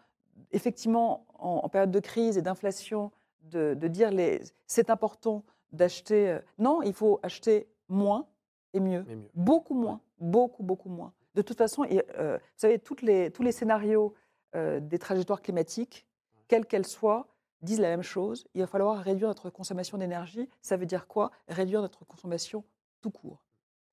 effectivement, 0.53 1.25
en, 1.37 1.61
en 1.65 1.67
période 1.67 1.91
de 1.91 1.99
crise 1.99 2.37
et 2.37 2.41
d'inflation, 2.41 3.11
de, 3.43 3.73
de 3.73 3.87
dire 3.89 4.09
les, 4.09 4.41
c'est 4.67 4.89
important 4.89 5.43
d'acheter. 5.71 6.29
euh, 6.29 6.39
non, 6.57 6.81
il 6.81 6.93
faut 6.93 7.19
acheter 7.23 7.67
moins 7.87 8.27
et 8.73 8.79
mieux. 8.79 9.05
Beaucoup 9.33 9.73
moins, 9.73 10.01
beaucoup, 10.19 10.63
beaucoup 10.63 10.89
moins. 10.89 11.13
De 11.35 11.41
toute 11.41 11.57
façon, 11.57 11.83
et, 11.83 12.03
euh, 12.17 12.37
vous 12.37 12.57
savez, 12.57 12.79
toutes 12.79 13.01
les, 13.01 13.31
tous 13.31 13.43
les 13.43 13.51
scénarios 13.51 14.13
euh, 14.55 14.79
des 14.79 14.99
trajectoires 14.99 15.41
climatiques, 15.41 16.05
quelles 16.47 16.65
qu'elles 16.65 16.87
soient, 16.87 17.27
disent 17.61 17.79
la 17.79 17.89
même 17.89 18.03
chose. 18.03 18.47
Il 18.53 18.61
va 18.61 18.67
falloir 18.67 18.97
réduire 18.97 19.27
notre 19.27 19.49
consommation 19.49 19.97
d'énergie. 19.97 20.49
Ça 20.61 20.77
veut 20.77 20.85
dire 20.85 21.07
quoi? 21.07 21.31
Réduire 21.47 21.81
notre 21.81 22.05
consommation 22.05 22.63
tout 23.01 23.11
court. 23.11 23.43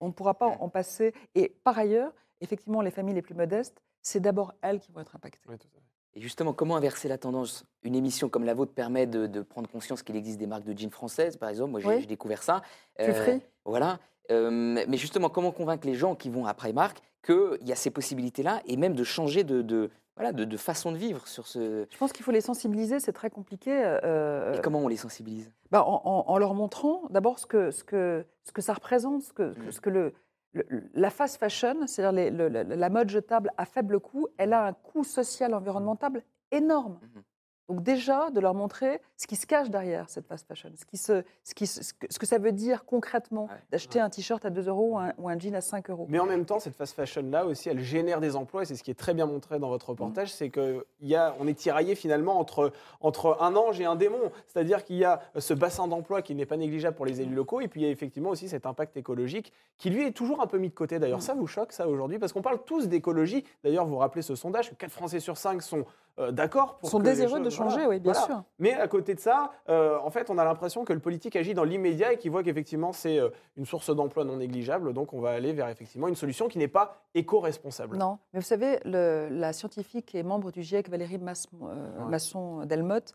On 0.00 0.08
ne 0.08 0.12
pourra 0.12 0.34
pas 0.34 0.46
en 0.46 0.68
passer. 0.68 1.14
Et 1.34 1.48
par 1.64 1.78
ailleurs, 1.78 2.12
effectivement, 2.40 2.80
les 2.80 2.90
familles 2.90 3.14
les 3.14 3.22
plus 3.22 3.34
modestes, 3.34 3.82
c'est 4.02 4.20
d'abord 4.20 4.54
elles 4.62 4.78
qui 4.80 4.92
vont 4.92 5.00
être 5.00 5.16
impactées. 5.16 5.46
Tout 5.46 5.52
à 5.52 5.58
fait. 5.58 5.85
Et 6.16 6.20
justement, 6.20 6.54
comment 6.54 6.76
inverser 6.76 7.08
la 7.08 7.18
tendance? 7.18 7.66
Une 7.82 7.94
émission 7.94 8.30
comme 8.30 8.44
la 8.44 8.54
vôtre 8.54 8.72
permet 8.72 9.06
de, 9.06 9.26
de 9.26 9.42
prendre 9.42 9.68
conscience 9.68 10.02
qu'il 10.02 10.16
existe 10.16 10.38
des 10.38 10.46
marques 10.46 10.64
de 10.64 10.76
jeans 10.76 10.90
françaises, 10.90 11.36
par 11.36 11.50
exemple. 11.50 11.72
Moi, 11.72 11.80
j'ai 11.80 11.88
Oui. 11.88 12.06
découvert 12.06 12.42
ça. 12.42 12.62
Tu 12.98 13.12
ferais 13.12 13.40
Voilà. 13.66 13.98
Euh, 14.32 14.82
mais 14.88 14.96
justement, 14.96 15.28
comment 15.28 15.52
convaincre 15.52 15.86
les 15.86 15.94
gens 15.94 16.14
qui 16.14 16.30
vont 16.30 16.46
à 16.46 16.54
Primark 16.54 17.00
qu'il 17.22 17.58
y 17.68 17.70
a 17.70 17.76
ces 17.76 17.90
possibilités-là 17.90 18.62
et 18.64 18.76
même 18.78 18.94
de 18.94 19.04
changer 19.04 19.44
de, 19.44 19.60
de, 19.60 19.90
voilà, 20.16 20.32
de, 20.32 20.44
de 20.44 20.56
façon 20.56 20.90
de 20.90 20.96
vivre 20.96 21.28
sur 21.28 21.46
ce. 21.46 21.86
Je 21.90 21.96
pense 21.98 22.12
qu'il 22.12 22.24
faut 22.24 22.30
les 22.32 22.40
sensibiliser, 22.40 22.98
c'est 22.98 23.12
très 23.12 23.28
compliqué. 23.30 23.70
euh, 24.02 24.54
Et 24.54 24.60
comment 24.62 24.78
on 24.80 24.88
les 24.88 24.96
sensibilise? 24.96 25.52
bah, 25.70 25.84
en, 25.84 26.00
en- 26.04 26.24
en 26.32 26.38
leur 26.38 26.54
montrant 26.54 27.02
d'abord 27.10 27.38
ce 27.38 27.46
que, 27.46 27.70
ce, 27.70 27.84
que, 27.84 28.24
ce 28.42 28.52
que 28.52 28.62
ça 28.62 28.72
représente, 28.72 29.22
ce 29.22 29.32
que, 29.34 29.52
ce 29.70 29.80
que 29.80 29.90
le, 29.90 30.02
le- 30.04 30.14
la 30.94 31.10
fast 31.10 31.38
fashion, 31.38 31.86
c'est-à-dire 31.86 32.64
la, 32.64 32.90
mode 32.90 33.08
jetable 33.08 33.50
à 33.56 33.64
faible 33.64 34.00
coût, 34.00 34.28
elle 34.38 34.52
a 34.52 34.66
un 34.66 34.72
coût 34.72 35.04
social 35.04 35.54
environnemental 35.54 36.22
énorme. 36.50 36.98
Mhm. 37.02 37.22
Donc 37.68 37.82
déjà, 37.82 38.30
de 38.30 38.38
leur 38.40 38.54
montrer 38.54 39.00
ce 39.16 39.26
qui 39.26 39.34
se 39.34 39.46
cache 39.46 39.70
derrière 39.70 40.08
cette 40.08 40.26
fast 40.26 40.46
fashion, 40.46 40.70
ce, 40.76 40.84
qui 40.84 40.96
se, 40.96 41.24
ce, 41.42 41.54
qui, 41.54 41.66
ce, 41.66 41.92
que, 41.92 42.06
ce 42.08 42.18
que 42.18 42.26
ça 42.26 42.38
veut 42.38 42.52
dire 42.52 42.84
concrètement 42.84 43.46
Ouais. 43.46 43.58
d'acheter 43.72 43.98
un 44.00 44.08
t-shirt 44.08 44.44
à 44.44 44.50
2 44.50 44.68
euros 44.68 44.92
ou 44.92 44.98
un, 44.98 45.12
ou 45.18 45.28
un 45.28 45.36
jean 45.38 45.54
à 45.56 45.60
5 45.60 45.90
euros. 45.90 46.06
Mais 46.08 46.18
en 46.20 46.26
même 46.26 46.44
temps, 46.44 46.60
cette 46.60 46.76
fast 46.76 46.94
fashion-là 46.94 47.44
aussi, 47.46 47.68
elle 47.68 47.80
génère 47.80 48.20
des 48.20 48.36
emplois. 48.36 48.62
Et 48.62 48.66
c'est 48.66 48.76
ce 48.76 48.82
qui 48.84 48.90
est 48.92 48.94
très 48.94 49.14
bien 49.14 49.26
montré 49.26 49.58
dans 49.58 49.68
votre 49.68 49.88
reportage, 49.90 50.32
c'est 50.32 50.48
qu'on 50.50 50.82
est 51.02 51.54
tiraillé 51.58 51.94
finalement 51.96 52.38
entre, 52.38 52.72
entre 53.00 53.36
un 53.40 53.56
ange 53.56 53.80
et 53.80 53.84
un 53.84 53.96
démon. 53.96 54.30
C'est-à-dire 54.46 54.84
qu'il 54.84 54.96
y 54.96 55.04
a 55.04 55.20
ce 55.38 55.52
bassin 55.54 55.88
d'emploi 55.88 56.22
qui 56.22 56.34
n'est 56.36 56.46
pas 56.46 56.56
négligeable 56.56 56.94
pour 56.96 57.06
les 57.06 57.20
élus 57.20 57.34
locaux. 57.34 57.60
Et 57.60 57.68
puis 57.68 57.80
il 57.80 57.84
y 57.84 57.88
a 57.88 57.90
effectivement 57.90 58.30
aussi 58.30 58.48
cet 58.48 58.64
impact 58.66 58.96
écologique 58.96 59.52
qui, 59.76 59.90
lui, 59.90 60.04
est 60.06 60.12
toujours 60.12 60.40
un 60.40 60.46
peu 60.46 60.58
mis 60.58 60.68
de 60.68 60.74
côté. 60.74 60.98
D'ailleurs, 61.00 61.18
Mm. 61.18 61.22
ça 61.22 61.34
vous 61.34 61.46
choque, 61.48 61.72
ça, 61.72 61.88
aujourd'hui? 61.88 62.18
Parce 62.20 62.32
qu'on 62.32 62.42
parle 62.42 62.62
tous 62.64 62.86
d'écologie. 62.88 63.44
D'ailleurs, 63.64 63.86
vous 63.86 63.96
rappelez 63.98 64.22
ce 64.22 64.34
sondage 64.36 64.70
que 64.70 64.74
4 64.76 64.90
Français 64.92 65.18
sur 65.20 65.36
5 65.36 65.62
sont 65.62 65.84
euh, 66.18 66.32
d'accord 66.32 66.78
pour 66.78 66.88
Ils 66.88 66.90
sont 66.92 66.98
désireux 67.00 67.40
de 67.40 67.50
changer, 67.50 67.74
voilà. 67.84 67.88
oui, 67.90 68.00
bien 68.00 68.12
Voilà. 68.12 68.26
sûr. 68.26 68.42
Mais 68.58 68.72
à 68.74 68.88
côté 68.88 69.14
de 69.14 69.20
ça, 69.20 69.52
euh, 69.68 69.98
en 70.02 70.10
fait, 70.10 70.30
on 70.30 70.38
a 70.38 70.44
l'impression 70.44 70.84
que 70.84 70.92
le 70.92 70.98
politique 71.00 71.36
agit 71.36 71.52
dans 71.54 71.64
l'immédiat 71.64 72.12
et 72.14 72.18
qu'il 72.18 72.30
voit 72.30 72.42
qu'effectivement, 72.42 72.92
c'est 72.92 73.18
euh, 73.18 73.28
une 73.56 73.66
source 73.66 73.94
d'emploi 73.94 74.24
non 74.24 74.36
négligeable. 74.38 74.92
Donc, 74.94 75.12
on 75.12 75.20
va 75.20 75.30
aller 75.30 75.52
vers 75.52 75.68
effectivement 75.68 76.08
une 76.08 76.14
solution 76.16 76.48
qui 76.48 76.58
n'est 76.58 76.68
pas 76.68 77.02
éco-responsable. 77.14 77.96
Non, 77.98 78.18
mais 78.32 78.40
vous 78.40 78.46
savez, 78.46 78.78
le- 78.84 79.28
la 79.30 79.52
scientifique 79.52 80.14
et 80.14 80.22
membre 80.22 80.50
du 80.52 80.62
GIEC, 80.62 80.88
Valérie 80.88 81.18
Mas- 81.18 81.46
Ouais. 81.60 81.74
Masson-Delmotte, 82.08 83.12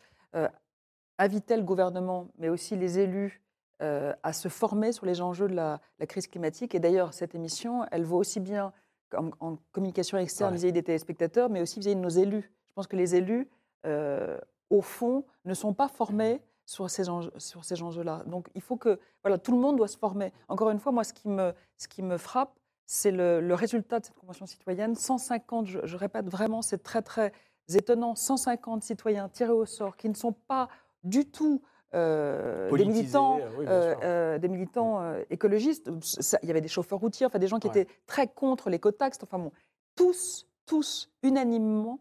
invitait 1.17 1.57
le 1.57 1.63
gouvernement, 1.63 2.27
mais 2.37 2.49
aussi 2.49 2.75
les 2.75 2.99
élus, 2.99 3.41
euh, 3.81 4.13
à 4.23 4.33
se 4.33 4.47
former 4.47 4.91
sur 4.91 5.05
les 5.05 5.21
enjeux 5.21 5.47
de 5.47 5.55
la, 5.55 5.79
la 5.99 6.05
crise 6.05 6.27
climatique. 6.27 6.75
Et 6.75 6.79
d'ailleurs, 6.79 7.13
cette 7.13 7.35
émission, 7.35 7.85
elle 7.91 8.03
vaut 8.05 8.17
aussi 8.17 8.39
bien 8.39 8.73
en, 9.15 9.29
en 9.39 9.57
communication 9.71 10.17
externe 10.17 10.51
Ouais. 10.51 10.57
vis-à-vis 10.57 10.73
des 10.73 10.83
téléspectateurs, 10.83 11.49
mais 11.49 11.61
aussi 11.61 11.79
vis-à-vis 11.79 11.95
de 11.95 12.01
nos 12.01 12.09
élus. 12.09 12.51
Je 12.71 12.75
pense 12.75 12.87
que 12.87 12.95
les 12.95 13.15
élus, 13.15 13.49
euh, 13.85 14.37
au 14.69 14.81
fond, 14.81 15.25
ne 15.43 15.53
sont 15.53 15.73
pas 15.73 15.89
formés 15.89 16.41
sur 16.65 16.89
ces 16.89 17.09
enjeux, 17.09 17.33
sur 17.37 17.65
ces 17.65 17.81
enjeux-là. 17.83 18.23
Donc, 18.27 18.47
il 18.55 18.61
faut 18.61 18.77
que 18.77 18.97
voilà, 19.23 19.37
tout 19.37 19.51
le 19.51 19.57
monde 19.57 19.75
doit 19.75 19.89
se 19.89 19.97
former. 19.97 20.31
Encore 20.47 20.69
une 20.69 20.79
fois, 20.79 20.93
moi, 20.93 21.03
ce 21.03 21.11
qui 21.11 21.27
me, 21.27 21.53
ce 21.77 21.89
qui 21.89 22.01
me 22.01 22.15
frappe, 22.17 22.57
c'est 22.85 23.11
le, 23.11 23.41
le 23.41 23.53
résultat 23.55 23.99
de 23.99 24.05
cette 24.05 24.15
convention 24.17 24.45
citoyenne. 24.45 24.95
150, 24.95 25.67
je, 25.67 25.79
je 25.83 25.97
répète 25.97 26.29
vraiment, 26.29 26.61
c'est 26.61 26.81
très 26.81 27.01
très 27.01 27.33
étonnant, 27.73 28.15
150 28.15 28.83
citoyens 28.83 29.27
tirés 29.27 29.51
au 29.51 29.65
sort 29.65 29.97
qui 29.97 30.07
ne 30.07 30.13
sont 30.13 30.31
pas 30.31 30.69
du 31.03 31.29
tout 31.29 31.61
euh, 31.93 32.71
des 32.71 32.85
militants, 32.85 33.39
euh, 33.41 33.49
oui, 33.57 33.65
euh, 33.67 33.91
sûr. 33.91 33.99
euh, 34.05 34.37
des 34.37 34.47
militants 34.47 35.13
écologistes. 35.29 35.91
Ça, 36.01 36.39
Il 36.41 36.47
y 36.47 36.51
avait 36.51 36.61
des 36.61 36.69
chauffeurs 36.69 36.99
routiers, 36.99 37.25
enfin 37.25 37.37
des 37.39 37.47
gens 37.47 37.59
qui 37.59 37.67
Ouais. 37.67 37.81
étaient 37.81 37.93
très 38.07 38.27
contre 38.27 38.69
l'écotaxe. 38.69 39.19
Enfin 39.23 39.39
bon, 39.39 39.51
tous, 39.97 40.47
tous, 40.65 41.09
unanimement, 41.21 41.99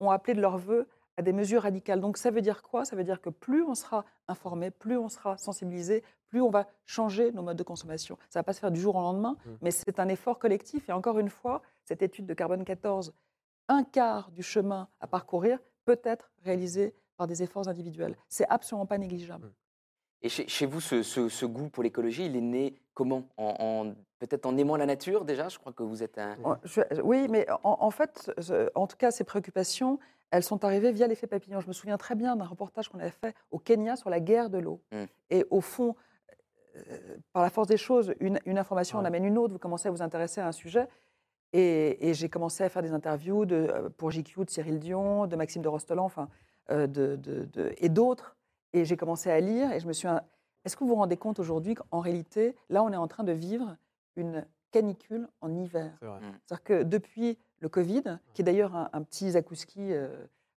ont 0.00 0.10
appelé 0.10 0.34
de 0.34 0.40
leur 0.40 0.58
vœu 0.58 0.86
à 1.16 1.22
des 1.22 1.32
mesures 1.32 1.62
radicales. 1.62 2.00
Donc 2.00 2.16
ça 2.16 2.30
veut 2.30 2.40
dire 2.40 2.62
quoi? 2.62 2.84
Ça 2.84 2.96
veut 2.96 3.04
dire 3.04 3.20
que 3.20 3.30
plus 3.30 3.62
on 3.62 3.74
sera 3.74 4.04
informé, 4.28 4.70
plus 4.70 4.96
on 4.98 5.08
sera 5.08 5.36
sensibilisé, 5.36 6.02
plus 6.28 6.40
on 6.40 6.50
va 6.50 6.66
changer 6.86 7.30
nos 7.32 7.42
modes 7.42 7.56
de 7.56 7.62
consommation. 7.62 8.16
Ça 8.28 8.38
ne 8.38 8.40
va 8.40 8.44
pas 8.44 8.52
se 8.52 8.60
faire 8.60 8.72
du 8.72 8.80
jour 8.80 8.96
au 8.96 9.00
lendemain, 9.00 9.36
Mm. 9.46 9.50
mais 9.62 9.70
c'est 9.70 10.00
un 10.00 10.08
effort 10.08 10.38
collectif. 10.38 10.88
Et 10.88 10.92
encore 10.92 11.18
une 11.20 11.28
fois, 11.30 11.62
cette 11.84 12.02
étude 12.02 12.26
de 12.26 12.34
Carbone 12.34 12.64
14, 12.64 13.14
un 13.68 13.84
quart 13.84 14.30
du 14.32 14.42
chemin 14.42 14.88
à 15.00 15.06
parcourir 15.06 15.58
peut 15.84 16.00
être 16.04 16.32
réalisé 16.42 16.94
par 17.16 17.26
des 17.28 17.42
efforts 17.44 17.68
individuels. 17.68 18.16
C'est 18.28 18.46
absolument 18.48 18.86
pas 18.86 18.98
négligeable. 18.98 19.52
Et 20.22 20.28
chez, 20.28 20.48
chez 20.48 20.66
vous, 20.66 20.80
ce, 20.80 21.02
ce- 21.02 21.28
ce 21.28 21.46
goût 21.46 21.68
pour 21.68 21.82
l'écologie, 21.84 22.26
il 22.26 22.34
est 22.34 22.40
né 22.40 22.74
comment? 22.94 23.28
En, 23.36 23.54
en- 23.58 23.94
Peut-être 24.20 24.46
en 24.46 24.56
aimant 24.56 24.76
la 24.76 24.86
nature 24.86 25.24
déjà 25.26 25.48
Je 25.50 25.58
crois 25.58 25.72
que 25.72 25.82
vous 25.82 26.02
êtes 26.02 26.16
un. 26.18 26.36
Je- 26.64 26.80
oui, 27.02 27.26
mais 27.28 27.46
en, 27.62 27.76
en 27.80 27.90
fait, 27.90 28.32
je- 28.38 28.70
en 28.74 28.86
tout 28.86 28.96
cas, 28.96 29.10
ces 29.10 29.24
préoccupations, 29.24 29.98
elles 30.30 30.42
sont 30.44 30.64
arrivées 30.64 30.92
via 30.92 31.06
l'effet 31.06 31.26
papillon. 31.26 31.60
Je 31.60 31.68
me 31.68 31.72
souviens 31.74 31.98
très 31.98 32.14
bien 32.14 32.34
d'un 32.34 32.46
reportage 32.46 32.88
qu'on 32.88 32.98
avait 33.00 33.10
fait 33.10 33.34
au 33.50 33.58
Kenya 33.58 33.96
sur 33.96 34.08
la 34.08 34.20
guerre 34.20 34.48
de 34.48 34.58
l'eau. 34.58 34.80
Mm. 34.92 35.04
Et 35.30 35.44
au 35.50 35.60
fond, 35.60 35.94
euh, 36.76 37.16
par 37.32 37.42
la 37.42 37.50
force 37.50 37.68
des 37.68 37.76
choses, 37.76 38.14
une, 38.20 38.38
une 38.46 38.56
information 38.58 38.98
en 38.98 39.02
Ouais. 39.02 39.08
amène 39.08 39.24
une 39.26 39.36
autre. 39.38 39.52
Vous 39.52 39.58
commencez 39.58 39.88
à 39.88 39.90
vous 39.90 40.02
intéresser 40.02 40.40
à 40.40 40.46
un 40.48 40.52
sujet. 40.52 40.88
Et, 41.52 42.08
et 42.08 42.14
j'ai 42.14 42.28
commencé 42.28 42.64
à 42.64 42.68
faire 42.68 42.82
des 42.82 42.92
interviews 42.92 43.44
de, 43.44 43.54
euh, 43.56 43.88
pour 43.90 44.10
JQ 44.10 44.44
de 44.44 44.50
Cyril 44.50 44.78
Dion, 44.80 45.26
de 45.26 45.36
Maxime 45.36 45.62
de 45.62 45.68
Rostolan, 45.68 46.04
enfin, 46.04 46.28
euh, 46.70 46.86
de- 46.88 47.72
et 47.78 47.88
d'autres. 47.90 48.36
Et 48.72 48.84
j'ai 48.84 48.96
commencé 48.96 49.30
à 49.30 49.38
lire 49.38 49.70
et 49.72 49.78
je 49.80 49.86
me 49.86 49.92
suis. 49.92 50.08
Est-ce 50.64 50.76
que 50.76 50.84
vous 50.84 50.90
vous 50.90 50.94
rendez 50.96 51.16
compte 51.16 51.38
aujourd'hui 51.38 51.74
qu'en 51.74 52.00
réalité, 52.00 52.56
là, 52.70 52.82
on 52.82 52.92
est 52.92 52.96
en 52.96 53.06
train 53.08 53.24
de 53.24 53.32
vivre 53.32 53.76
une 54.16 54.46
canicule 54.70 55.28
en 55.40 55.54
hiver? 55.54 55.92
C'est 56.00 56.06
vrai. 56.06 56.20
c'est-à-dire 56.46 56.64
que 56.64 56.82
depuis 56.82 57.38
le 57.60 57.68
Covid, 57.68 58.18
qui 58.32 58.42
est 58.42 58.44
d'ailleurs 58.44 58.74
un, 58.74 58.88
un 58.92 59.02
petit 59.02 59.30
zakouski, 59.32 59.92
euh, 59.92 60.08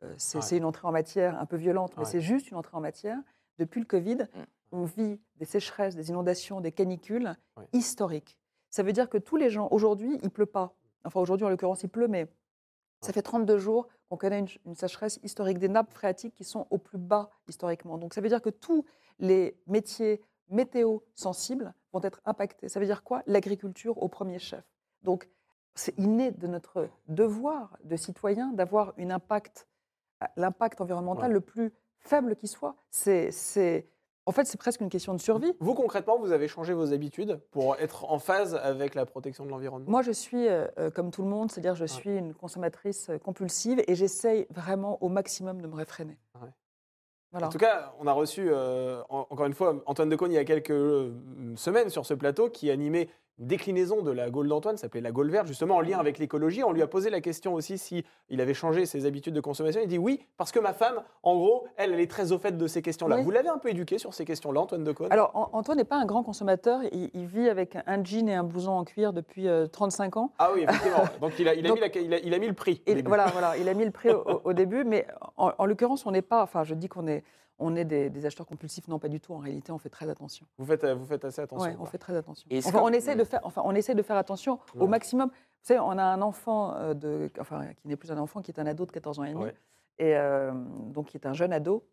euh, 0.03 0.15
c'est 0.19 0.39
Ouais. 0.53 0.59
une 0.59 0.65
entrée 0.65 0.87
en 0.87 0.93
matière 0.93 1.39
un 1.41 1.47
peu 1.47 1.57
violente, 1.57 1.93
mais 1.97 2.05
Ouais. 2.05 2.11
c'est 2.11 2.21
juste 2.21 2.51
une 2.51 2.57
entrée 2.57 2.77
en 2.77 2.81
matière. 2.81 3.19
Depuis 3.59 3.81
le 3.81 3.87
Covid, 3.87 4.17
Mm. 4.35 4.43
on 4.73 4.85
vit 4.85 5.21
des 5.37 5.45
sécheresses, 5.45 5.95
des 5.97 6.11
inondations, 6.11 6.61
des 6.61 6.73
canicules 6.73 7.35
Ouais. 7.57 7.67
historiques. 7.73 8.39
Ça 8.71 8.83
veut 8.83 8.93
dire 8.93 9.09
que 9.09 9.19
tous 9.19 9.37
les 9.37 9.49
gens, 9.51 9.69
aujourd'hui, 9.71 10.19
il 10.23 10.31
pleut 10.31 10.47
pas. 10.47 10.75
Enfin, 11.05 11.21
aujourd'hui, 11.21 11.47
en 11.47 11.51
l'occurrence, 11.51 11.83
il 11.83 11.89
pleut, 11.89 12.09
mais 12.09 12.27
ça 13.05 13.13
fait 13.13 13.23
32 13.23 13.59
jours 13.59 13.87
qu'on 14.09 14.17
connaît 14.17 14.39
une, 14.41 14.49
une 14.67 14.75
sécheresse 14.75 15.19
historique 15.23 15.59
des 15.59 15.69
nappes 15.69 15.93
phréatiques 15.93 16.35
qui 16.35 16.45
sont 16.45 16.67
au 16.71 16.79
plus 16.79 16.99
bas 16.99 17.31
historiquement. 17.49 17.99
Donc, 17.99 18.15
ça 18.15 18.21
veut 18.21 18.29
dire 18.29 18.43
que 18.43 18.51
tous 18.51 18.85
les 19.19 19.57
métiers 19.67 20.21
météo 20.49 20.99
sensibles 21.15 21.73
vont 21.93 22.01
être 22.03 22.21
impactés. 22.25 22.69
Ça 22.69 22.81
veut 22.81 22.87
dire 22.87 23.03
quoi? 23.03 23.23
L'agriculture 23.27 24.03
au 24.03 24.09
premier 24.09 24.39
chef. 24.39 24.65
Donc, 25.03 25.29
c'est 25.75 25.97
inné 25.99 26.31
de 26.33 26.47
notre 26.47 26.89
devoir 27.09 27.77
de 27.85 27.97
citoyen 27.97 28.53
d'avoir 28.53 28.95
l'impact 30.37 30.81
environnemental 30.81 31.29
Ouais. 31.29 31.35
le 31.35 31.41
plus 31.41 31.73
faible 31.99 32.37
qui 32.37 32.47
soit. 32.47 32.77
C'est, 32.91 33.31
en 34.27 34.33
fait, 34.33 34.45
c'est 34.47 34.59
presque 34.59 34.81
une 34.81 34.89
question 34.89 35.13
de 35.15 35.21
survie. 35.21 35.53
Vous, 35.61 35.75
concrètement, 35.75 36.19
vous 36.19 36.33
avez 36.33 36.49
changé 36.49 36.73
vos 36.73 36.93
habitudes 36.93 37.41
pour 37.51 37.77
être 37.77 38.11
en 38.11 38.19
phase 38.19 38.55
avec 38.55 38.95
la 38.95 39.05
protection 39.07 39.45
de 39.45 39.51
l'environnement? 39.51 39.91
Moi, 39.91 40.03
je 40.03 40.13
suis 40.13 40.49
euh, 40.49 40.67
euh, 40.79 40.91
comme 40.91 41.11
tout 41.11 41.23
le 41.23 41.29
monde, 41.29 41.51
c'est-à-dire 41.51 41.75
je 41.75 41.85
suis 41.85 42.17
une 42.17 42.35
consommatrice 42.35 43.11
euh, 43.11 43.19
compulsive 43.19 43.83
et 43.87 43.95
j'essaye 43.95 44.47
vraiment 44.51 44.99
au 45.03 45.09
maximum 45.09 45.61
de 45.61 45.67
me 45.67 45.75
réfréner. 45.75 46.17
Ouais. 46.41 46.49
Voilà. 47.33 47.49
En 47.49 47.51
tout 47.51 47.59
cas, 47.59 47.93
on 47.99 48.07
a 48.07 48.13
reçu, 48.13 48.47
euh, 48.49 49.03
en- 49.09 49.27
encore 49.29 49.47
une 49.47 49.55
fois, 49.55 49.83
Antoine 49.87 50.09
Decaune 50.09 50.31
il 50.31 50.37
y 50.37 50.39
a 50.39 50.45
quelques 50.45 51.11
semaines 51.57 51.91
sur 51.91 52.07
ce 52.07 52.15
plateau 52.15 52.49
qui 52.49 52.71
animait 52.71 53.09
déclinaison 53.39 54.03
de 54.03 54.11
la 54.11 54.31
Gaule 54.31 54.49
d'Antoine, 54.49 54.77
s'appelait 54.77 55.01
la 55.01 55.11
Gaule 55.13 55.31
verte, 55.31 55.47
justement 55.47 55.77
en 55.77 55.81
lien 55.81 55.99
avec 55.99 56.19
l'écologie. 56.19 56.63
On 56.63 56.73
lui 56.73 56.83
a 56.83 56.87
posé 56.87 57.11
la 57.11 57.21
question 57.21 57.55
aussi 57.55 57.79
si 57.79 58.05
il 58.29 58.41
avait 58.41 58.55
changé 58.55 58.87
ses 58.87 59.07
habitudes 59.07 59.35
de 59.35 59.41
consommation. 59.41 59.81
Il 59.83 59.89
dit 59.89 59.99
oui, 59.99 60.25
parce 60.37 60.53
que 60.53 60.59
ma 60.61 60.73
femme, 60.73 61.03
en 61.23 61.35
gros, 61.37 61.67
elle, 61.77 61.93
elle 61.93 62.01
est 62.01 62.11
très 62.11 62.33
au 62.33 62.39
fait 62.39 62.57
de 62.57 62.67
ces 62.67 62.81
questions-là. 62.83 63.17
Oui. 63.17 63.23
Vous 63.23 63.31
l'avez 63.31 63.49
un 63.49 63.59
peu 63.59 63.71
éduqué 63.71 63.99
sur 63.99 64.15
ces 64.15 64.25
questions-là, 64.25 64.61
Antoine 64.61 64.85
Decaune? 64.85 65.09
Alors, 65.11 65.31
An- 65.35 65.51
Antoine 65.53 65.79
n'est 65.79 65.85
pas 65.85 65.97
un 65.97 66.07
grand 66.07 66.23
consommateur. 66.23 66.81
Il, 66.93 67.11
il 67.13 67.27
vit 67.27 67.49
avec 67.49 67.77
un 67.87 68.05
jean 68.05 68.29
et 68.29 68.35
un 68.35 68.45
blouson 68.45 68.73
en 68.73 68.85
cuir 68.85 69.13
depuis 69.13 69.49
euh, 69.49 69.67
35 69.67 70.17
ans. 70.17 70.33
Ah 70.39 70.51
oui, 70.55 70.63
effectivement. 70.63 71.05
Donc 71.21 71.33
il 71.39 71.49
a, 71.49 71.55
il 71.55 71.67
a 71.67 71.69
Donc- 71.69 71.81
mis, 71.81 71.89
la- 71.89 72.01
il 72.01 72.15
a- 72.15 72.19
il 72.21 72.35
a 72.35 72.39
mis 72.39 72.47
le 72.49 72.55
prix. 72.55 72.83
au 72.87 72.91
Et 72.91 72.95
début. 72.95 73.09
voilà, 73.09 73.27
voilà, 73.27 73.57
il 73.57 73.69
a 73.69 73.75
mis 73.75 73.85
le 73.85 73.91
prix 73.91 74.11
au, 74.11 74.41
au 74.45 74.53
début, 74.53 74.85
mais 74.85 75.07
en, 75.37 75.53
en 75.59 75.67
l'occurrence, 75.67 76.07
on 76.07 76.13
n'est 76.13 76.23
pas. 76.23 76.43
Enfin, 76.43 76.63
je 76.65 76.75
dis 76.75 76.89
qu'on 76.89 77.07
est, 77.09 77.25
on 77.65 77.75
est 77.77 77.85
des, 77.85 78.11
des 78.11 78.27
acheteurs 78.27 78.47
compulsifs. 78.47 78.87
Non, 78.89 78.99
pas 78.99 79.09
du 79.09 79.21
tout. 79.21 79.33
En 79.35 79.39
réalité, 79.39 79.73
on 79.73 79.79
fait 79.79 79.89
très 79.89 80.09
attention. 80.09 80.47
Vous 80.59 80.67
faites, 80.67 80.85
vous 80.85 81.07
faites 81.07 81.25
assez 81.25 81.41
attention. 81.41 81.71
Ouais, 81.71 81.77
on 81.81 81.87
fait 81.87 81.99
très 81.99 82.15
attention. 82.17 82.49
Enfin, 82.59 82.71
que- 82.73 82.77
on 82.85 82.89
essaie 82.89 83.17
de 83.17 83.25
faire. 83.25 83.41
Enfin, 83.45 83.63
on 83.65 83.75
essaie 83.75 83.95
de 83.95 84.03
faire 84.03 84.17
attention 84.17 84.59
Ouais. 84.75 84.83
au 84.83 84.87
maximum. 84.87 85.29
Vous 85.31 85.69
savez, 85.69 85.81
on 85.81 85.97
a 85.99 86.03
un 86.05 86.21
enfant 86.23 86.75
euh, 86.77 86.95
de, 86.95 87.31
enfin, 87.41 87.67
qui 87.77 87.89
n'est 87.89 87.97
plus 87.97 88.13
un 88.13 88.19
enfant, 88.19 88.43
qui 88.43 88.51
est 88.51 88.61
un 88.61 88.67
ado 88.67 88.85
de 88.87 88.93
14 88.93 89.19
ans 89.19 89.25
et 89.25 89.31
demi, 89.33 89.45
Ouais. 89.45 89.55
et 89.99 90.15
euh, 90.17 90.53
donc 90.93 91.07
qui 91.07 91.17
est 91.17 91.27
un 91.27 91.33
jeune 91.33 91.53
ado. 91.53 91.85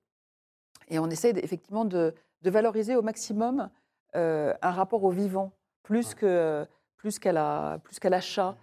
Et 0.90 1.00
on 1.00 1.08
essaie 1.10 1.32
effectivement 1.38 1.86
de, 1.86 2.14
de 2.42 2.50
valoriser 2.50 2.96
au 2.98 3.02
maximum 3.02 3.70
euh, 4.16 4.54
un 4.62 4.72
rapport 4.72 5.04
au 5.06 5.10
vivant, 5.12 5.52
plus 5.84 6.10
Ouais. 6.10 6.16
que 6.16 6.68
plus 6.98 7.18
qu'à 7.18 7.32
la, 7.32 7.80
plus 7.84 7.98
qu'à 8.00 8.10
l'achat. 8.10 8.56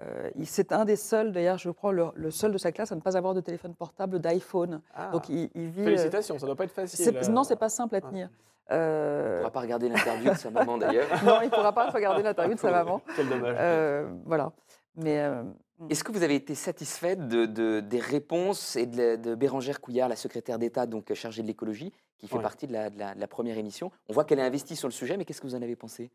Euh, 0.00 0.04
euh, 0.26 0.30
il- 0.36 0.46
c'est 0.46 0.72
un 0.72 0.84
des 0.84 0.96
seuls, 0.96 1.32
d'ailleurs, 1.32 1.58
je 1.58 1.70
crois, 1.70 1.92
le, 1.92 2.06
le 2.14 2.30
seul 2.30 2.52
de 2.52 2.58
sa 2.58 2.70
classe 2.72 2.92
à 2.92 2.94
ne 2.94 3.00
pas 3.00 3.16
avoir 3.16 3.34
de 3.34 3.40
téléphone 3.40 3.74
portable, 3.74 4.20
d'iPhone. 4.20 4.80
Ah, 4.94 5.08
Donc 5.10 5.28
il, 5.28 5.50
il 5.54 5.68
vit. 5.68 5.80
euh, 5.80 5.84
Félicitations, 5.84 6.38
ça 6.38 6.46
doit 6.46 6.56
pas 6.56 6.64
être 6.64 6.72
facile. 6.72 7.04
c'est- 7.04 7.28
euh. 7.28 7.32
non, 7.32 7.44
c'est 7.44 7.56
pas 7.56 7.68
simple 7.68 7.94
à 7.96 7.98
Ah. 7.98 8.08
tenir. 8.08 8.28
On 8.70 8.74
ne 8.74 8.78
Euh, 8.80 9.38
pourra 9.38 9.50
pas 9.50 9.60
regarder 9.60 9.88
l'interview 9.88 10.30
de 10.30 10.36
sa 10.36 10.50
maman 10.50 10.76
d'ailleurs. 10.78 11.08
non, 11.24 11.40
il 11.40 11.46
ne 11.46 11.50
pourra 11.50 11.72
pas 11.72 11.90
regarder 11.90 12.22
l'interview 12.22 12.54
de 12.54 12.60
sa 12.60 12.70
maman. 12.70 13.00
Quel 13.16 13.28
dommage. 13.28 13.56
Euh, 13.58 14.08
voilà. 14.26 14.52
Mais 14.96 15.20
euh, 15.20 15.42
Est-ce 15.88 16.04
que 16.04 16.12
vous 16.12 16.22
avez 16.22 16.34
été 16.34 16.54
satisfaite 16.54 17.28
de, 17.28 17.46
de- 17.46 17.80
des 17.80 18.00
réponses 18.00 18.76
et 18.76 18.84
de, 18.86 19.34
Bérangère 19.36 19.80
Couillard, 19.80 20.08
la 20.08 20.16
secrétaire 20.16 20.58
d'État 20.58 20.86
donc 20.86 21.12
chargée 21.14 21.40
de 21.42 21.46
l'écologie, 21.46 21.92
qui 22.18 22.26
fait 22.28 22.36
Ouais. 22.36 22.42
partie 22.42 22.66
de 22.66 22.72
la, 22.72 22.90
de 22.90 22.98
la- 22.98 23.14
de 23.14 23.20
la 23.20 23.26
première 23.28 23.56
émission? 23.58 23.90
On 24.08 24.12
voit 24.12 24.24
qu'elle 24.24 24.40
est 24.40 24.42
investie 24.42 24.76
sur 24.76 24.88
le 24.88 24.92
sujet, 24.92 25.16
mais 25.16 25.24
qu'est-ce 25.24 25.40
que 25.40 25.46
vous 25.46 25.54
en 25.54 25.62
avez 25.62 25.76
pensé? 25.76 26.10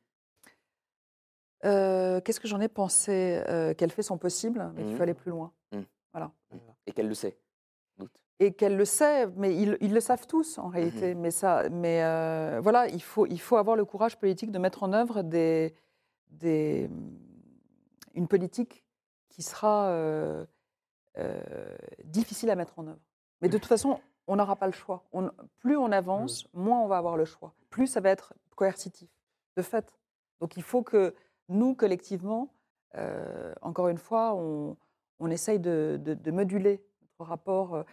Euh, 1.66 2.20
Qu'est-ce 2.22 2.40
que 2.40 2.48
j'en 2.48 2.60
ai 2.62 2.68
pensé 2.68 3.42
Euh, 3.48 3.74
Qu'elle 3.74 3.92
fait 3.92 4.02
son 4.04 4.18
possible, 4.18 4.72
mais 4.76 4.82
qu'il 4.84 4.92
Mhm. 4.92 4.98
faut 4.98 5.04
aller 5.04 5.14
plus 5.14 5.32
loin. 5.32 5.52
Et 6.86 6.92
qu'elle 6.92 7.08
le 7.08 7.14
sait. 7.14 7.38
Doute. 7.98 8.12
Et 8.40 8.52
qu'elle 8.54 8.76
le 8.76 8.84
sait, 8.86 9.26
mais 9.38 9.56
ils, 9.56 9.78
ils 9.80 9.94
le 9.94 10.00
savent 10.02 10.28
tous 10.28 10.58
en 10.58 10.68
Mhm. 10.68 10.74
réalité. 10.74 11.16
Mais, 11.16 11.32
ça, 11.32 11.70
mais 11.72 12.04
euh, 12.04 12.60
voilà, 12.62 12.88
il 12.90 13.02
faut, 13.02 13.26
il 13.26 13.40
faut 13.40 13.56
avoir 13.56 13.76
le 13.78 13.86
courage 13.86 14.20
politique 14.20 14.52
de 14.52 14.60
mettre 14.60 14.84
en 14.84 14.92
œuvre 14.92 15.22
des, 15.22 15.74
des, 16.30 16.90
une 18.16 18.28
politique 18.28 18.84
qui 19.30 19.42
sera 19.44 19.88
euh, 19.88 20.46
difficile 22.04 22.50
à 22.50 22.56
mettre 22.56 22.78
en 22.80 22.88
œuvre. 22.88 23.00
Mais 23.42 23.48
de 23.50 23.58
toute 23.58 23.68
façon, 23.68 24.00
on 24.28 24.36
n'aura 24.36 24.56
pas 24.58 24.68
le 24.68 24.74
choix. 24.74 25.04
On- 25.14 25.32
plus 25.60 25.78
on 25.78 25.92
avance, 25.92 26.48
moins 26.54 26.80
on 26.82 26.88
va 26.88 26.98
avoir 26.98 27.18
le 27.18 27.26
choix. 27.26 27.54
Plus 27.70 27.88
ça 27.88 28.02
va 28.02 28.10
être 28.10 28.34
coercitif, 28.56 29.10
de 29.58 29.62
fait. 29.62 29.94
Donc 30.42 30.58
il 30.58 30.64
faut 30.64 30.84
que 30.84 31.16
nous, 31.50 31.76
collectivement, 31.76 32.50
euh, 32.96 33.54
encore 33.62 33.88
une 33.90 33.98
fois, 33.98 34.34
on, 34.36 34.78
on 35.20 35.30
essaye 35.32 35.60
de, 35.60 36.00
de- 36.02 36.14
de 36.14 36.32
moduler 36.32 36.84
notre 37.20 37.30
rapport. 37.30 37.76
euh, 37.76 37.84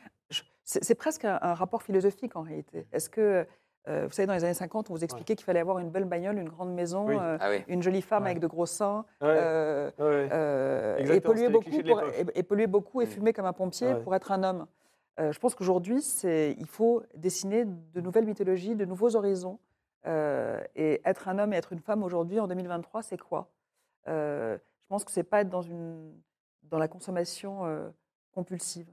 C'est 0.65 0.95
presque 0.95 1.25
un, 1.25 1.39
un 1.43 1.55
rapport 1.55 1.83
philosophique 1.83 2.37
en 2.37 2.43
réalité. 2.43 2.87
Est-ce 2.93 3.11
que, 3.11 3.47
euh, 3.89 4.05
vous 4.07 4.13
savez, 4.13 4.27
dans 4.27 4.35
les 4.35 4.45
années 4.45 4.55
50, 4.55 4.91
on 4.91 4.95
vous 4.95 5.03
expliquait 5.05 5.35
qu'il 5.35 5.45
fallait 5.45 5.59
avoir 5.61 5.79
une 5.81 5.91
belle 5.91 6.05
bagnole, 6.05 6.39
une 6.39 6.49
grande 6.49 6.73
maison, 6.75 7.07
Oui. 7.09 7.17
euh, 7.21 7.39
Ah 7.41 7.49
oui. 7.51 7.65
une 7.67 7.83
jolie 7.83 8.03
femme 8.03 8.23
Ouais. 8.25 8.31
avec 8.31 8.41
de 8.41 8.47
gros 8.47 8.67
seins, 8.67 9.05
Ouais, 9.21 9.29
euh, 9.31 9.91
et, 10.99 11.21
polluer 11.21 11.49
beaucoup 11.49 11.71
pour, 11.71 12.03
et, 12.03 12.25
et 12.35 12.43
polluer 12.43 12.67
beaucoup 12.67 13.01
et 13.01 13.07
Mm. 13.07 13.09
fumer 13.09 13.33
comme 13.33 13.47
un 13.47 13.53
pompier 13.53 13.95
pour 14.05 14.15
être 14.15 14.31
un 14.33 14.43
homme. 14.45 14.67
Je 15.19 15.39
pense 15.39 15.55
qu'aujourd'hui, 15.55 16.03
il 16.25 16.67
faut 16.67 17.03
dessiner 17.15 17.65
de 17.67 18.01
nouvelles 18.01 18.25
mythologies, 18.25 18.75
de 18.75 18.87
nouveaux 18.87 19.17
horizons. 19.17 19.59
Euh, 20.07 20.61
et 20.77 21.01
être 21.05 21.29
un 21.29 21.39
homme 21.39 21.53
et 21.53 21.57
être 21.57 21.73
une 21.73 21.81
femme 21.81 22.03
aujourd'hui, 22.03 22.41
en 22.41 22.47
2023, 22.49 23.03
c'est 23.03 23.19
quoi? 23.21 23.51
Euh, 24.09 24.57
Je 24.57 24.87
pense 24.89 25.05
que 25.05 25.11
c'est 25.13 25.23
pas 25.25 25.41
être 25.43 25.51
dans, 25.51 25.63
une, 25.63 26.13
dans 26.65 26.79
la 26.79 26.89
consommation 26.89 27.67
euh, 27.67 27.89
compulsive. 28.33 28.87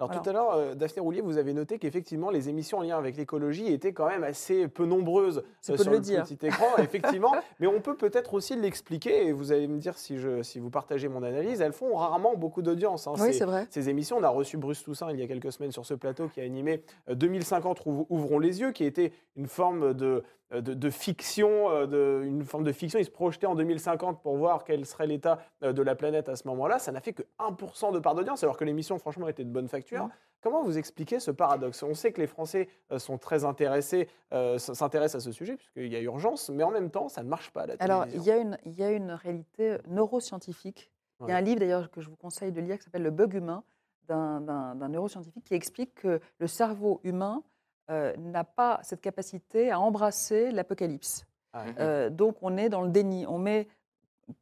Alors 0.00 0.12
tout 0.22 0.30
à 0.30 0.32
l'heure, 0.32 0.76
Daphné 0.76 1.00
Roulier, 1.02 1.20
vous 1.22 1.38
avez 1.38 1.52
noté 1.52 1.80
qu'effectivement, 1.80 2.30
les 2.30 2.48
émissions 2.48 2.78
en 2.78 2.82
lien 2.82 2.96
avec 2.96 3.16
l'écologie 3.16 3.66
étaient 3.72 3.92
quand 3.92 4.06
même 4.06 4.22
assez 4.22 4.68
peu 4.68 4.86
nombreuses 4.86 5.42
sur 5.60 5.74
le 5.74 5.90
le 5.90 5.98
dire. 5.98 6.22
petit 6.22 6.46
écran, 6.46 6.66
effectivement. 6.78 7.34
Mais 7.58 7.66
on 7.66 7.80
peut 7.80 7.96
peut-être 7.96 8.34
aussi 8.34 8.54
l'expliquer, 8.54 9.26
et 9.26 9.32
vous 9.32 9.50
allez 9.50 9.66
me 9.66 9.76
dire 9.78 9.98
si, 9.98 10.16
je, 10.18 10.44
si 10.44 10.60
vous 10.60 10.70
partagez 10.70 11.08
mon 11.08 11.24
analyse, 11.24 11.60
elles 11.60 11.72
font 11.72 11.96
rarement 11.96 12.36
beaucoup 12.36 12.62
d'audience. 12.62 13.08
hein. 13.08 13.14
oui, 13.18 13.34
C'est- 13.34 13.44
vrai. 13.44 13.66
ces 13.70 13.88
émissions. 13.88 14.18
On 14.18 14.22
a 14.22 14.28
reçu 14.28 14.56
Bruce 14.56 14.84
Toussaint 14.84 15.10
il 15.10 15.18
y 15.18 15.22
a 15.24 15.26
quelques 15.26 15.50
semaines 15.50 15.72
sur 15.72 15.84
ce 15.84 15.94
plateau 15.94 16.28
qui 16.28 16.40
a 16.40 16.44
animé 16.44 16.84
euh, 17.10 17.16
2050 17.16 17.80
Ouv- 17.86 18.06
Ouvrons 18.08 18.38
les 18.38 18.60
yeux, 18.60 18.70
qui 18.70 18.84
était 18.84 19.12
une 19.34 19.48
forme 19.48 19.94
de, 19.94 20.22
de, 20.50 20.74
de 20.74 20.90
fiction, 20.90 21.70
euh, 21.70 21.86
de, 21.86 22.22
une 22.24 22.44
forme 22.44 22.64
de 22.64 22.72
fiction. 22.72 22.98
Il 22.98 23.04
se 23.04 23.10
projetait 23.10 23.46
en 23.46 23.54
2050 23.54 24.22
pour 24.22 24.36
voir 24.36 24.64
quel 24.64 24.86
serait 24.86 25.06
l'état 25.06 25.38
euh, 25.62 25.72
de 25.72 25.82
la 25.82 25.94
planète 25.94 26.28
à 26.28 26.36
ce 26.36 26.46
moment-là. 26.48 26.78
Ça 26.78 26.92
n'a 26.92 27.00
fait 27.00 27.12
que 27.12 27.22
1% 27.38 27.92
de 27.92 27.98
part 27.98 28.14
d'audience, 28.14 28.42
alors 28.42 28.56
que 28.56 28.64
l'émission, 28.64 28.98
franchement, 28.98 29.28
était 29.28 29.44
de 29.44 29.50
bonne 29.50 29.68
facture. 29.68 30.04
Mhm. 30.04 30.10
Comment 30.40 30.62
vous 30.62 30.78
expliquez 30.78 31.18
ce 31.18 31.30
paradoxe? 31.32 31.82
On 31.82 31.94
sait 31.94 32.12
que 32.12 32.20
les 32.20 32.28
Français 32.28 32.68
euh, 32.92 32.98
sont 32.98 33.18
très 33.18 33.44
intéressés, 33.44 34.08
euh, 34.32 34.56
s'intéressent 34.58 35.22
à 35.22 35.24
ce 35.24 35.32
sujet, 35.32 35.56
puisqu'il 35.56 35.92
y 35.92 35.96
a 35.96 36.00
urgence, 36.00 36.48
mais 36.50 36.62
en 36.62 36.70
même 36.70 36.90
temps, 36.90 37.08
ça 37.08 37.24
ne 37.24 37.28
marche 37.28 37.50
pas 37.50 37.62
à 37.62 37.66
la 37.66 37.74
Alors, 37.80 38.06
il 38.14 38.22
y, 38.22 38.30
a 38.30 38.36
une, 38.36 38.56
il 38.64 38.78
y 38.78 38.84
a 38.84 38.92
une 38.92 39.10
réalité 39.10 39.78
neuroscientifique. 39.88 40.90
Il 41.20 41.28
y 41.28 41.32
a 41.32 41.36
un 41.36 41.40
livre 41.40 41.58
d'ailleurs 41.58 41.90
que 41.90 42.00
je 42.00 42.08
vous 42.08 42.16
conseille 42.16 42.52
de 42.52 42.60
lire 42.60 42.78
qui 42.78 42.84
s'appelle 42.84 43.02
Le 43.02 43.10
bug 43.10 43.34
humain 43.34 43.64
d'un 44.06 44.88
neuroscientifique 44.88 45.44
qui 45.44 45.54
explique 45.54 45.96
que 45.96 46.20
le 46.38 46.46
cerveau 46.46 47.00
humain 47.02 47.42
euh, 47.90 48.14
n'a 48.16 48.44
pas 48.44 48.80
cette 48.82 49.00
capacité 49.00 49.70
à 49.70 49.80
embrasser 49.80 50.50
l'apocalypse. 50.50 51.24
Ah. 51.52 51.64
Euh, 51.78 52.10
donc 52.10 52.36
on 52.42 52.56
est 52.56 52.68
dans 52.68 52.82
le 52.82 52.90
déni. 52.90 53.26
On 53.26 53.38
met 53.38 53.68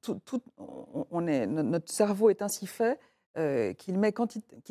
tout, 0.02 0.20
tout- 0.24 0.42
on, 1.10 1.26
est, 1.26 1.46
no- 1.46 1.62
notre 1.62 1.90
cerveau 1.92 2.30
est 2.30 2.42
ainsi 2.42 2.66
fait 2.66 2.98
euh, 3.38 3.72
qu'il 3.74 3.98
met, 3.98 4.12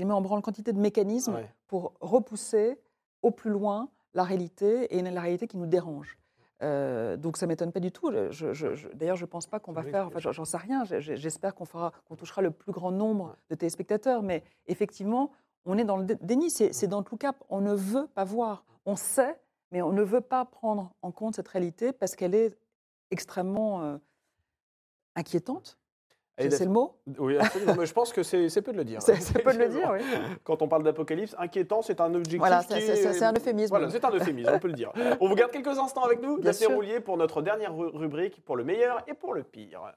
met 0.08 0.14
en 0.14 0.22
branle 0.22 0.42
quantité 0.42 0.74
de 0.74 0.80
mécanismes 0.80 1.36
Ouais. 1.36 1.50
pour 1.68 1.94
repousser 2.02 2.80
au 3.22 3.32
plus 3.32 3.50
loin 3.52 3.90
la 4.14 4.24
réalité 4.24 4.96
et 4.98 5.02
la 5.02 5.22
réalité 5.22 5.48
qui 5.48 5.58
nous 5.58 5.68
dérange. 5.68 6.18
Euh, 6.64 7.18
donc 7.18 7.36
ça 7.38 7.48
m'étonne 7.48 7.72
pas 7.74 7.80
du 7.82 7.92
tout. 7.92 8.12
Je- 8.12 8.32
je- 8.32 8.54
je- 8.54 8.76
je- 8.76 8.88
D'ailleurs, 8.90 9.18
je 9.18 9.26
ne 9.26 9.30
pense 9.30 9.46
pas 9.46 9.60
qu'on 9.60 9.74
va 9.74 9.82
Oui, 9.82 9.92
faire. 9.92 10.08
Enfin, 10.08 10.20
j'en- 10.20 10.46
sais 10.46 10.58
rien. 10.58 10.84
J'espère 10.86 11.54
qu'on 11.54 11.66
fera, 11.66 11.92
qu'on 12.08 12.16
touchera 12.16 12.42
le 12.42 12.50
plus 12.52 12.72
grand 12.72 12.92
nombre 12.92 13.36
de 13.50 13.56
téléspectateurs. 13.56 14.24
Mais 14.24 14.42
effectivement, 14.68 15.32
on 15.66 15.78
est 15.78 15.84
dans 15.84 15.98
le 15.98 16.06
dé- 16.06 16.18
déni. 16.22 16.50
C'est 16.50 16.88
dans 16.88 17.04
tout 17.04 17.18
cas, 17.18 17.34
on 17.50 17.62
ne 17.62 17.74
veut 17.74 18.08
pas 18.14 18.24
voir. 18.24 18.64
On 18.86 18.96
sait, 18.96 19.40
mais 19.72 19.82
on 19.82 19.92
ne 19.92 20.04
veut 20.04 20.22
pas 20.22 20.46
prendre 20.46 20.92
en 21.02 21.12
compte 21.12 21.36
cette 21.36 21.48
réalité 21.48 21.92
parce 21.94 22.16
qu'elle 22.16 22.36
est 22.36 22.56
extrêmement 23.12 23.84
euh, 23.84 23.98
inquiétante. 25.16 25.78
C'est 26.38 26.66
le 26.66 26.70
mot? 26.72 26.98
Oui, 27.18 27.38
absolument. 27.38 27.76
mais 27.80 27.86
je 27.86 27.94
pense 27.94 28.12
que 28.12 28.22
c'est 28.22 28.62
peu 28.62 28.74
de 28.74 28.78
le 28.78 28.84
dire. 28.84 29.02
C'est 29.02 29.42
peu 29.42 29.54
de 29.54 29.58
le 29.58 29.70
dire, 29.70 29.90
oui. 29.94 30.02
Quand 30.44 30.62
on 30.62 30.68
parle 30.68 30.84
d'apocalypse, 30.84 31.34
inquiétant, 31.40 31.82
c'est 31.82 32.02
un 32.02 32.14
objectif. 32.14 32.40
Voilà, 32.40 32.62
c'est- 32.62 32.82
est- 32.82 33.24
un 33.24 33.32
euphémisme. 33.34 33.70
Voilà, 33.70 33.90
c'est 33.90 34.04
un 34.04 34.12
euphémisme, 34.12 34.52
on 34.54 34.60
peut 34.60 34.68
le 34.68 34.74
dire. 34.74 34.92
On 35.22 35.30
vous 35.30 35.36
garde 35.36 35.52
quelques 35.52 35.78
instants 35.80 36.04
avec 36.04 36.22
nous, 36.22 36.38
Bien. 36.38 36.52
Roulier, 36.68 37.00
pour 37.00 37.16
notre 37.16 37.42
dernière 37.42 37.74
ru- 37.74 37.88
rubrique, 37.94 38.44
pour 38.44 38.58
le 38.58 38.66
meilleur 38.66 39.02
et 39.08 39.14
pour 39.14 39.34
le 39.34 39.44
pire. 39.44 39.94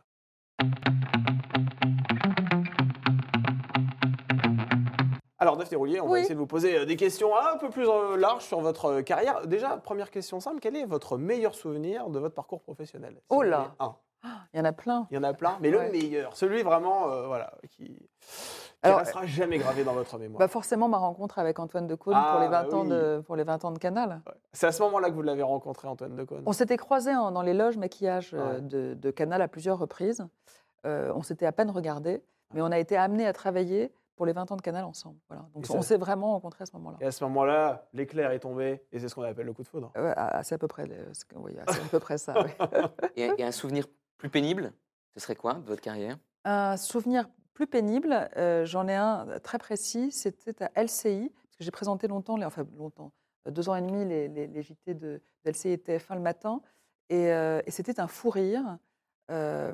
Alors, 5.40 5.56
Daphné 5.56 5.76
Roulier, 5.76 6.00
on 6.00 6.08
va 6.08 6.18
essayer 6.20 6.34
de 6.34 6.40
vous 6.40 6.46
poser 6.48 6.78
euh, 6.78 6.84
des 6.84 6.96
questions 6.96 7.30
un 7.36 7.56
peu 7.58 7.70
plus 7.70 7.88
euh, 7.88 8.16
larges 8.16 8.44
sur 8.44 8.60
votre 8.60 8.86
euh, 8.86 9.02
carrière. 9.02 9.46
Déjà, 9.46 9.76
première 9.76 10.10
question 10.10 10.40
simple, 10.40 10.58
quel 10.60 10.74
est 10.76 10.84
votre 10.84 11.16
meilleur 11.16 11.54
souvenir 11.54 12.08
de 12.10 12.18
votre 12.18 12.34
parcours 12.34 12.60
professionnel? 12.60 13.14
Si 13.14 13.22
Oh 13.30 13.42
là. 13.42 13.72
un. 13.78 13.94
Il 14.52 14.58
y 14.58 14.60
en 14.60 14.64
a 14.64 14.72
plein. 14.72 15.06
Il 15.12 15.14
y 15.14 15.18
en 15.18 15.22
a 15.22 15.32
plein, 15.32 15.56
mais 15.60 15.70
le 15.70 15.78
meilleur, 15.92 16.36
celui 16.36 16.62
vraiment 16.64 17.08
euh, 17.12 17.28
voilà, 17.28 17.52
qui 17.70 17.84
ne 17.84 18.88
Alors, 18.88 18.98
restera 18.98 19.24
jamais 19.26 19.58
gravé 19.58 19.84
dans 19.84 19.92
votre 19.92 20.18
mémoire. 20.18 20.40
Bah 20.40 20.48
forcément, 20.48 20.88
ma 20.88 20.98
rencontre 20.98 21.38
avec 21.38 21.60
Antoine 21.60 21.86
Decaune 21.86 22.14
Ah, 22.16 22.30
pour, 22.32 22.40
les 22.40 22.48
bah 22.48 22.64
20 22.68 22.74
ans 22.76 22.82
oui. 22.82 22.88
de, 22.88 23.22
pour 23.24 23.36
les 23.36 23.44
20 23.44 23.64
ans 23.64 23.70
de 23.70 23.78
Canal. 23.78 24.20
C'est 24.52 24.66
à 24.66 24.72
ce 24.72 24.82
moment-là 24.82 25.10
que 25.10 25.14
vous 25.14 25.22
l'avez 25.22 25.44
rencontré, 25.44 25.86
Antoine 25.86 26.16
Decaune. 26.16 26.42
On 26.46 26.52
s'était 26.52 26.76
croisés 26.76 27.14
en- 27.14 27.30
dans 27.30 27.42
les 27.42 27.54
loges 27.54 27.76
maquillage 27.76 28.32
Ouais. 28.32 28.60
de, 28.60 28.94
de 28.94 29.10
Canal 29.12 29.40
à 29.40 29.46
plusieurs 29.46 29.78
reprises. 29.78 30.26
Euh, 30.84 31.12
on 31.14 31.22
s'était 31.22 31.46
à 31.46 31.52
peine 31.52 31.70
regardés, 31.70 32.20
mais 32.54 32.60
on 32.60 32.72
a 32.72 32.78
été 32.80 32.96
amenés 32.96 33.26
à 33.26 33.32
travailler 33.32 33.92
pour 34.18 34.26
les 34.26 34.32
20 34.32 34.50
ans 34.50 34.56
de 34.56 34.60
Canal 34.62 34.84
ensemble. 34.84 35.16
Voilà. 35.28 35.48
Donc 35.54 35.64
ça- 35.64 35.74
on 35.74 35.80
s'est 35.82 35.96
vraiment 35.96 36.32
rencontrés 36.32 36.64
à 36.64 36.66
ce 36.66 36.72
moment-là. 36.76 36.98
Et 37.00 37.06
à 37.06 37.12
ce 37.12 37.22
moment-là, 37.24 37.88
l'éclair 37.92 38.32
est 38.32 38.40
tombé, 38.40 38.82
et 38.90 38.98
c'est 38.98 39.08
ce 39.08 39.14
qu'on 39.14 39.22
appelle 39.22 39.46
le 39.46 39.52
coup 39.52 39.62
de 39.62 39.68
foudre. 39.68 39.92
Ah, 39.94 40.42
c'est 40.42 40.56
à 40.56 40.58
peu 40.58 40.66
près, 40.66 40.86
que- 40.88 41.36
oui, 41.36 41.56
à 41.58 41.64
peu 41.90 42.00
près 42.00 42.18
ça. 42.18 42.34
oui. 42.44 42.50
Et, 43.14 43.30
et 43.38 43.44
un 43.44 43.52
souvenir 43.52 43.86
plus 44.18 44.28
pénible, 44.28 44.72
ce 45.14 45.20
serait 45.20 45.36
quoi 45.36 45.54
de 45.54 45.66
votre 45.68 45.80
carrière? 45.80 46.18
Un 46.44 46.76
souvenir 46.76 47.28
plus 47.54 47.68
pénible, 47.68 48.28
euh, 48.36 48.66
j'en 48.66 48.88
ai 48.88 48.96
un 48.96 49.38
très 49.42 49.58
précis, 49.58 50.10
c'était 50.10 50.64
à 50.64 50.70
LCI, 50.74 51.28
parce 51.44 51.56
que 51.56 51.62
j'ai 51.64 51.70
présenté 51.70 52.08
longtemps, 52.08 52.36
les- 52.36 52.44
enfin 52.44 52.66
longtemps, 52.76 53.12
euh, 53.46 53.52
deux 53.52 53.68
ans 53.68 53.76
et 53.76 53.82
demi, 53.82 54.04
les, 54.04 54.26
les- 54.28 54.48
les 54.48 54.62
JT 54.62 54.94
de, 54.94 55.22
de 55.44 55.50
LCI 55.50 55.68
et 55.70 55.78
TF1 55.78 56.16
le 56.16 56.20
matin, 56.20 56.60
et, 57.08 57.32
euh, 57.32 57.60
et 57.66 57.70
c'était 57.70 58.00
un 58.00 58.08
fou 58.08 58.30
rire 58.30 58.78
euh, 59.30 59.72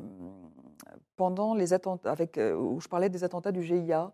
pendant 1.16 1.54
les 1.54 1.72
attentats, 1.72 2.10
avec, 2.10 2.38
euh, 2.38 2.54
où 2.56 2.80
je 2.80 2.88
parlais 2.88 3.08
des 3.08 3.22
attentats 3.24 3.52
du 3.52 3.62
GIA, 3.62 4.12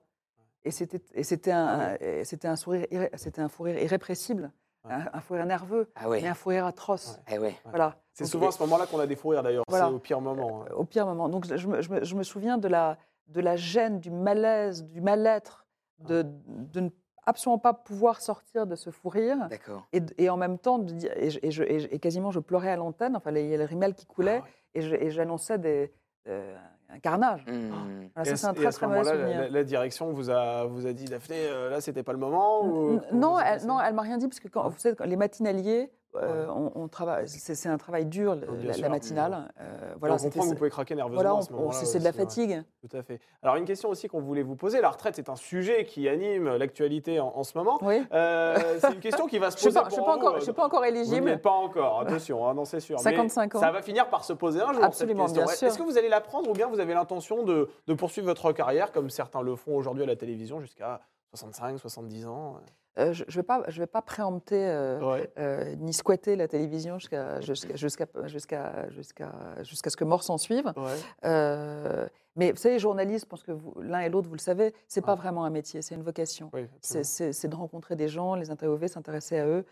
et 0.65 0.71
c'était 0.71 1.01
et 1.15 1.23
c'était 1.25 1.53
un, 1.53 1.67
Ah 1.93 1.97
et 2.03 2.25
c'était 2.25 2.49
un 2.49 2.57
sourire, 2.57 2.87
c'était 3.15 3.41
un 3.43 3.49
fou 3.49 3.65
rire 3.65 3.79
irrépressible, 3.79 4.53
Ouais. 4.85 4.95
un, 4.95 5.09
un 5.13 5.21
fou 5.21 5.35
rire 5.35 5.45
nerveux, 5.47 5.91
Ah 5.95 6.09
ouais. 6.09 6.23
mais 6.23 6.29
un 6.29 6.35
fou 6.35 6.49
rire 6.51 6.65
atroce. 6.67 7.19
Eh. 7.31 7.37
Voilà. 7.67 7.97
C'est 8.15 8.25
souvent 8.25 8.49
à 8.49 8.53
ce 8.53 8.63
moment-là 8.63 8.87
qu'on 8.87 8.99
a 8.99 9.07
des 9.07 9.17
fous 9.17 9.29
rires 9.29 9.43
d'ailleurs, 9.43 9.65
Voilà. 9.69 9.89
c'est 9.89 9.93
au 9.93 9.99
pire 9.99 10.21
moment. 10.21 10.63
hein. 10.63 10.73
au 10.75 10.85
pire 10.85 11.07
moment. 11.07 11.29
Donc 11.29 11.47
je, 11.47 11.57
je 11.57 11.69
me, 11.69 11.83
je 11.83 11.91
me- 11.91 12.05
je 12.05 12.15
me 12.15 12.23
souviens 12.23 12.57
de 12.59 12.69
la, 12.69 12.97
de 13.29 13.41
la 13.41 13.57
gêne, 13.57 14.01
du 14.01 14.11
malaise, 14.11 14.85
du 14.85 15.01
mal-être, 15.01 15.67
de, 15.99 16.25
de 16.47 16.81
ne 16.81 16.89
absolument 17.27 17.59
pas 17.59 17.75
pouvoir 17.75 18.21
sortir 18.23 18.67
de 18.67 18.75
ce 18.75 18.91
fou 18.91 19.09
rire. 19.11 19.49
D'accord. 19.51 19.87
Et, 19.93 20.01
et 20.17 20.31
en 20.31 20.37
même 20.39 20.59
temps, 20.59 20.79
de 20.79 20.95
et, 21.17 21.99
quasiment 21.99 22.31
je 22.31 22.41
pleurais 22.41 22.71
à 22.71 22.77
l'antenne, 22.77 23.17
enfin 23.17 23.31
il 23.35 23.47
y 23.49 23.55
a 23.55 23.59
le 23.59 23.65
rimel 23.65 23.95
qui 23.95 24.07
coulait, 24.07 24.41
Ah 24.43 24.49
et 24.75 25.11
j'annonçais 25.11 25.59
des- 25.59 25.93
euh, 26.27 26.57
un 26.95 26.99
carnage. 26.99 27.45
Hmm. 27.47 27.71
Voilà, 28.15 28.31
Et 28.31 28.31
ça 28.31 28.37
c'est 28.37 28.47
un 28.47 28.55
très 28.55 28.67
à 28.67 28.73
ce 28.73 28.79
très 28.79 28.87
mauvais 28.87 29.05
souvenir. 29.05 29.41
la, 29.43 29.49
la 29.49 29.65
direction 29.65 30.13
vous 30.13 30.31
a, 30.31 30.65
vous 30.65 30.87
a 30.87 30.93
dit 30.93 31.05
Daphné, 31.05 31.37
euh, 31.39 31.71
là 31.71 31.81
c'était 31.81 32.03
pas 32.03 32.13
le 32.13 32.19
moment 32.19 32.65
ou 32.67 33.01
Non, 33.13 33.39
elle, 33.39 33.65
non, 33.67 33.81
elle 33.81 33.95
m'a 33.95 34.03
rien 34.03 34.19
dit 34.19 34.27
parce 34.29 34.41
que 34.41 34.49
quand, 34.49 34.69
vous 34.69 34.79
savez, 34.79 34.97
quand 34.97 35.07
les 35.07 35.17
matinaliers, 35.17 35.91
euh, 36.17 36.47
on, 36.49 36.73
on 36.75 36.89
travaille, 36.89 37.29
c'est 37.29 37.69
un 37.69 37.79
travail 37.79 38.05
dur, 38.07 38.37
Oh, 38.43 38.53
la, 38.65 38.73
sûr. 38.73 38.91
matinale. 38.91 39.53
Euh, 39.61 39.93
Et 39.95 39.99
voilà, 39.99 40.15
on 40.17 40.19
comprend 40.19 40.43
que 40.43 40.47
vous 40.49 40.55
pouvez 40.55 40.71
craquer 40.71 40.95
nerveusement 40.97 41.23
voilà, 41.23 41.39
à 41.39 41.43
ce 41.43 41.53
moment-là. 41.53 41.73
c'est 41.85 41.99
de 42.01 42.05
la 42.05 42.11
ouais. 42.11 42.17
fatigue. 42.17 42.63
Tout 42.89 42.97
à 42.97 43.03
fait. 43.03 43.21
Alors 43.43 43.57
une 43.57 43.65
question 43.65 43.89
aussi 43.91 44.09
qu'on 44.09 44.21
voulait 44.21 44.43
vous 44.43 44.57
poser, 44.57 44.81
la 44.81 44.91
retraite 44.91 45.15
c'est 45.17 45.29
un 45.29 45.37
sujet 45.37 45.85
qui 45.85 46.09
anime 46.09 46.57
l'actualité 46.57 47.21
en, 47.21 47.29
en 47.37 47.45
ce 47.45 47.57
moment. 47.57 47.79
Oui. 47.83 48.03
Euh, 48.13 48.57
c'est 48.81 48.93
une 48.95 49.01
question 49.01 49.27
qui 49.27 49.39
va 49.39 49.51
se 49.51 49.59
Je 49.61 49.69
ne 49.69 49.73
poser 49.73 49.79
suis, 49.79 49.89
pas- 49.91 49.97
je 49.97 50.01
vous, 50.01 50.19
encore, 50.19 50.35
euh, 50.35 50.39
je 50.39 50.45
suis 50.45 50.53
pas 50.53 50.65
encore 50.67 50.81
Vous 50.81 50.87
éligible. 50.89 51.29
êtes 51.29 51.43
pas 51.43 51.51
encore, 51.51 52.01
attention, 52.01 52.47
hein, 52.49 52.55
non, 52.55 52.65
c'est 52.65 52.81
sûr. 52.81 52.97
Mais 53.05 53.11
55 53.11 53.55
ans. 53.55 53.61
Ça 53.61 53.71
va 53.71 53.83
finir 53.83 54.09
par 54.09 54.25
se 54.25 54.33
poser 54.33 54.61
un 54.61 54.73
jour. 54.73 54.83
Absolument, 54.83 55.29
cette 55.29 55.37
question. 55.37 55.47
bien 55.49 55.57
sûr. 55.57 55.69
Est-ce 55.69 55.79
que 55.79 55.83
vous 55.85 55.97
allez 55.97 56.09
la 56.09 56.21
prendre 56.21 56.51
ou 56.51 56.53
bien 56.55 56.67
vous 56.67 56.81
avez 56.81 56.95
l'intention 56.95 57.45
de, 57.45 57.69
de 57.87 57.95
poursuivre 57.95 58.27
votre 58.27 58.53
carrière 58.53 58.91
comme 58.93 59.11
certains 59.11 59.43
le 59.43 59.55
font 59.55 59.77
aujourd'hui 59.77 60.03
à 60.03 60.07
la 60.07 60.17
télévision 60.17 60.61
jusqu'à 60.61 61.01
65, 61.35 61.79
70 61.79 62.27
ans? 62.27 62.57
Euh, 62.99 63.13
je 63.13 63.25
ne 63.25 63.31
vais, 63.31 63.43
pas- 63.45 63.63
je 63.69 63.81
vais 63.81 63.87
pas 63.87 64.03
préempter 64.03 64.67
euh, 64.69 65.01
Ouais. 65.01 65.33
euh, 65.39 65.75
ni 65.77 65.93
squatter 65.93 66.35
la 66.35 66.49
télévision 66.49 66.99
jusqu'à 66.99 67.41
jusqu'à 67.41 67.77
jusqu'à 67.77 68.07
jusqu'à 68.27 69.33
jusqu'à 69.63 69.91
ce 69.91 69.97
que 69.97 70.05
mort 70.05 70.23
s'en 70.25 70.39
suive. 70.39 70.73
Ouais. 70.77 72.07
Mais 72.37 72.53
vous 72.53 72.57
savez, 72.59 72.75
les 72.77 72.79
journalistes, 72.81 73.25
je 73.27 73.29
pense 73.29 73.43
que 73.43 73.53
l'un 73.81 74.01
et 74.01 74.09
l'autre, 74.09 74.29
vous 74.29 74.35
le 74.35 74.41
savez, 74.41 74.73
c'est 74.89 75.01
pas 75.03 75.13
Ouais. 75.15 75.19
vraiment 75.21 75.45
un 75.45 75.51
métier, 75.51 75.83
c'est 75.83 75.95
une 75.95 76.03
vocation. 76.03 76.51
Oui, 76.53 76.67
C'est- 76.81 77.49
de 77.49 77.55
rencontrer 77.57 77.97
des 77.97 78.09
gens, 78.09 78.35
les 78.35 78.51
interviewer, 78.51 78.89
s'intéresser 78.89 79.39
à 79.39 79.47
eux. 79.47 79.65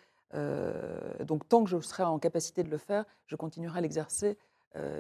Donc 1.25 1.49
tant 1.49 1.65
que 1.65 1.71
je 1.71 1.81
serai 1.81 2.03
en 2.05 2.19
capacité 2.19 2.63
de 2.63 2.71
le 2.71 2.79
faire, 2.79 3.05
je 3.27 3.37
continuerai 3.37 3.79
à 3.79 3.83
l'exercer 3.83 4.37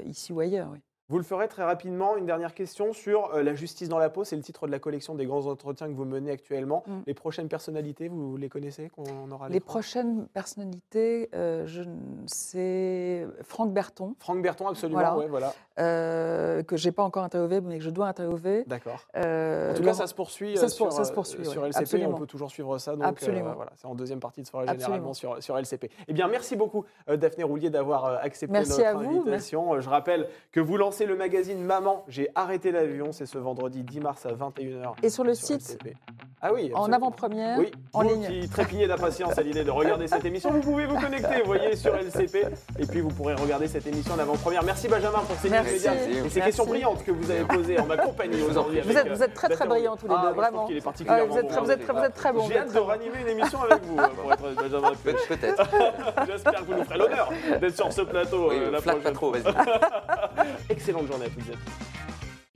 ici 0.04 0.32
ou 0.32 0.40
ailleurs. 0.40 0.70
oui. 0.72 0.78
Vous 1.10 1.16
le 1.16 1.24
ferez 1.24 1.48
très 1.48 1.64
rapidement. 1.64 2.18
Une 2.18 2.26
dernière 2.26 2.52
question 2.52 2.92
sur 2.92 3.34
euh, 3.34 3.42
la 3.42 3.54
justice 3.54 3.88
dans 3.88 3.96
la 3.98 4.10
peau. 4.10 4.24
C'est 4.24 4.36
le 4.36 4.42
titre 4.42 4.66
de 4.66 4.72
la 4.72 4.78
collection 4.78 5.14
des 5.14 5.24
grands 5.24 5.46
entretiens 5.46 5.88
que 5.88 5.94
vous 5.94 6.04
menez 6.04 6.30
actuellement. 6.30 6.84
Mm. 6.86 6.98
Les 7.06 7.14
prochaines 7.14 7.48
personnalités, 7.48 8.08
vous 8.08 8.36
les 8.36 8.50
connaissez 8.50 8.90
qu'on 8.90 9.30
aura 9.30 9.48
Les 9.48 9.60
prochaines 9.60 10.26
personnalités, 10.26 11.30
euh, 11.34 11.66
je 11.66 11.82
c'est 12.26 13.26
Franck 13.42 13.72
Berton, 13.72 14.16
Franck 14.18 14.42
Berton, 14.42 14.66
absolument. 14.68 15.00
Voilà. 15.00 15.16
ouais, 15.16 15.28
voilà. 15.28 15.54
euh, 15.78 16.62
que 16.62 16.76
j'ai 16.76 16.92
pas 16.92 17.04
encore 17.04 17.24
interviewé, 17.24 17.62
mais 17.62 17.78
que 17.78 17.84
je 17.84 17.90
dois 17.90 18.08
interviewer. 18.08 18.64
D'accord. 18.66 19.00
Euh, 19.16 19.70
En 19.70 19.74
tout 19.74 19.82
cas, 19.82 19.94
ça 19.94 20.06
se 20.06 20.14
poursuit, 20.14 20.58
ça 20.58 20.68
sur, 20.68 20.92
ça 20.92 21.04
se 21.04 21.12
poursuit, 21.14 21.46
sur 21.46 21.62
ouais. 21.62 21.68
LCP. 21.68 21.80
Absolument. 21.80 22.10
On 22.16 22.18
peut 22.18 22.26
toujours 22.26 22.50
suivre 22.50 22.76
ça. 22.76 22.94
Donc, 22.94 23.04
Absolument. 23.04 23.54
voilà, 23.54 23.70
c'est 23.76 23.86
en 23.86 23.94
deuxième 23.94 24.20
partie 24.20 24.42
de 24.42 24.46
soirée 24.46 24.66
généralement 24.68 25.14
sur, 25.14 25.42
sur 25.42 25.56
LCP. 25.56 25.90
Eh 26.06 26.12
bien, 26.12 26.28
merci 26.28 26.54
beaucoup, 26.54 26.84
Daphné 27.06 27.44
Roulier, 27.44 27.70
d'avoir 27.70 28.04
accepté 28.22 28.52
Merci 28.52 28.72
notre 28.72 28.84
à 28.84 28.92
vous, 28.92 29.20
invitation. 29.22 29.80
Je 29.80 29.88
rappelle 29.88 30.28
que 30.52 30.60
vous 30.60 30.76
lancez 30.76 30.97
le 31.06 31.16
magazine 31.16 31.62
Maman, 31.62 32.04
j'ai 32.08 32.28
arrêté 32.34 32.70
l'avion. 32.72 33.12
C'est 33.12 33.26
ce 33.26 33.38
vendredi 33.38 33.82
10 33.82 34.00
mars 34.00 34.26
à 34.26 34.30
21h. 34.32 34.94
Et 35.02 35.08
sur 35.10 35.24
le 35.24 35.34
site, 35.34 35.60
LCP. 35.82 35.96
Ah 36.40 36.52
oui, 36.54 36.70
en 36.72 36.92
avant-première, 36.92 37.58
Oui, 37.58 37.72
en 37.92 38.04
vous 38.04 38.10
ligne. 38.10 38.26
qui 38.42 38.48
trépignez 38.48 38.86
d'impatience 38.86 39.36
à 39.36 39.42
l'idée 39.42 39.64
de 39.64 39.72
regarder 39.72 40.06
cette 40.06 40.24
émission, 40.24 40.52
vous 40.52 40.60
pouvez 40.60 40.86
vous 40.86 40.94
connecter, 40.94 41.40
vous 41.40 41.46
voyez, 41.46 41.74
sur 41.74 41.96
LCP, 41.96 42.46
et 42.78 42.86
puis 42.86 43.00
vous 43.00 43.08
pourrez 43.08 43.34
regarder 43.34 43.66
cette 43.66 43.84
émission 43.88 44.14
en 44.14 44.20
avant-première. 44.20 44.62
Merci 44.62 44.86
Benjamin 44.86 45.18
pour 45.26 45.34
ces 45.38 45.50
Merci. 45.50 45.72
médias 45.74 45.94
et 45.94 45.98
ces 46.14 46.20
Merci. 46.22 46.40
questions 46.40 46.64
brillantes 46.66 47.02
que 47.04 47.10
vous 47.10 47.28
avez 47.28 47.42
posées 47.44 47.80
en 47.80 47.86
ma 47.86 47.96
compagnie 47.96 48.40
aujourd'hui. 48.40 48.80
Vous 48.82 48.88
vous 48.92 49.22
êtes 49.24 49.34
très 49.34 49.48
très 49.48 49.66
brillants 49.66 49.96
tous 49.96 50.06
les 50.06 50.14
Ah, 50.16 50.20
deux, 50.20 50.26
trouve 50.28 50.36
vraiment. 50.36 50.66
qu'il 50.66 50.76
est 50.76 50.80
particulièrement 50.80 51.26
vous, 51.34 51.38
êtes 51.40 51.48
très, 51.48 51.60
vous, 51.60 51.70
êtes 51.72 51.80
très, 51.84 51.92
vous 51.92 52.04
êtes 52.04 52.14
très 52.14 52.32
bons. 52.32 52.46
J'ai 52.48 52.58
hâte 52.58 52.72
de 52.72 52.78
ranimer 52.78 53.20
une 53.20 53.28
émission 53.28 53.58
avec 53.68 53.82
vous, 53.82 53.98
euh, 53.98 54.06
pour 54.22 54.32
être 54.32 54.54
Benjamin. 54.62 54.92
Peut-être. 55.28 55.68
J'espère 56.28 56.54
que 56.54 56.64
vous 56.66 56.74
nous 56.74 56.84
ferez 56.84 56.98
l'honneur 56.98 57.30
d'être 57.60 57.74
sur 57.74 57.92
ce 57.92 58.02
plateau 58.02 58.50
Oui, 58.50 58.56
euh, 58.60 58.70
la 58.70 58.80
pas 58.80 59.10
trop, 59.10 59.32
vas-y. 59.32 59.42
Excellente 60.88 61.06
journée 61.06 61.26
à 61.26 61.28
toutes 61.28 61.46
et 61.50 61.52
à 61.52 61.56
tous. 61.56 61.97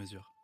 mesure. 0.00 0.39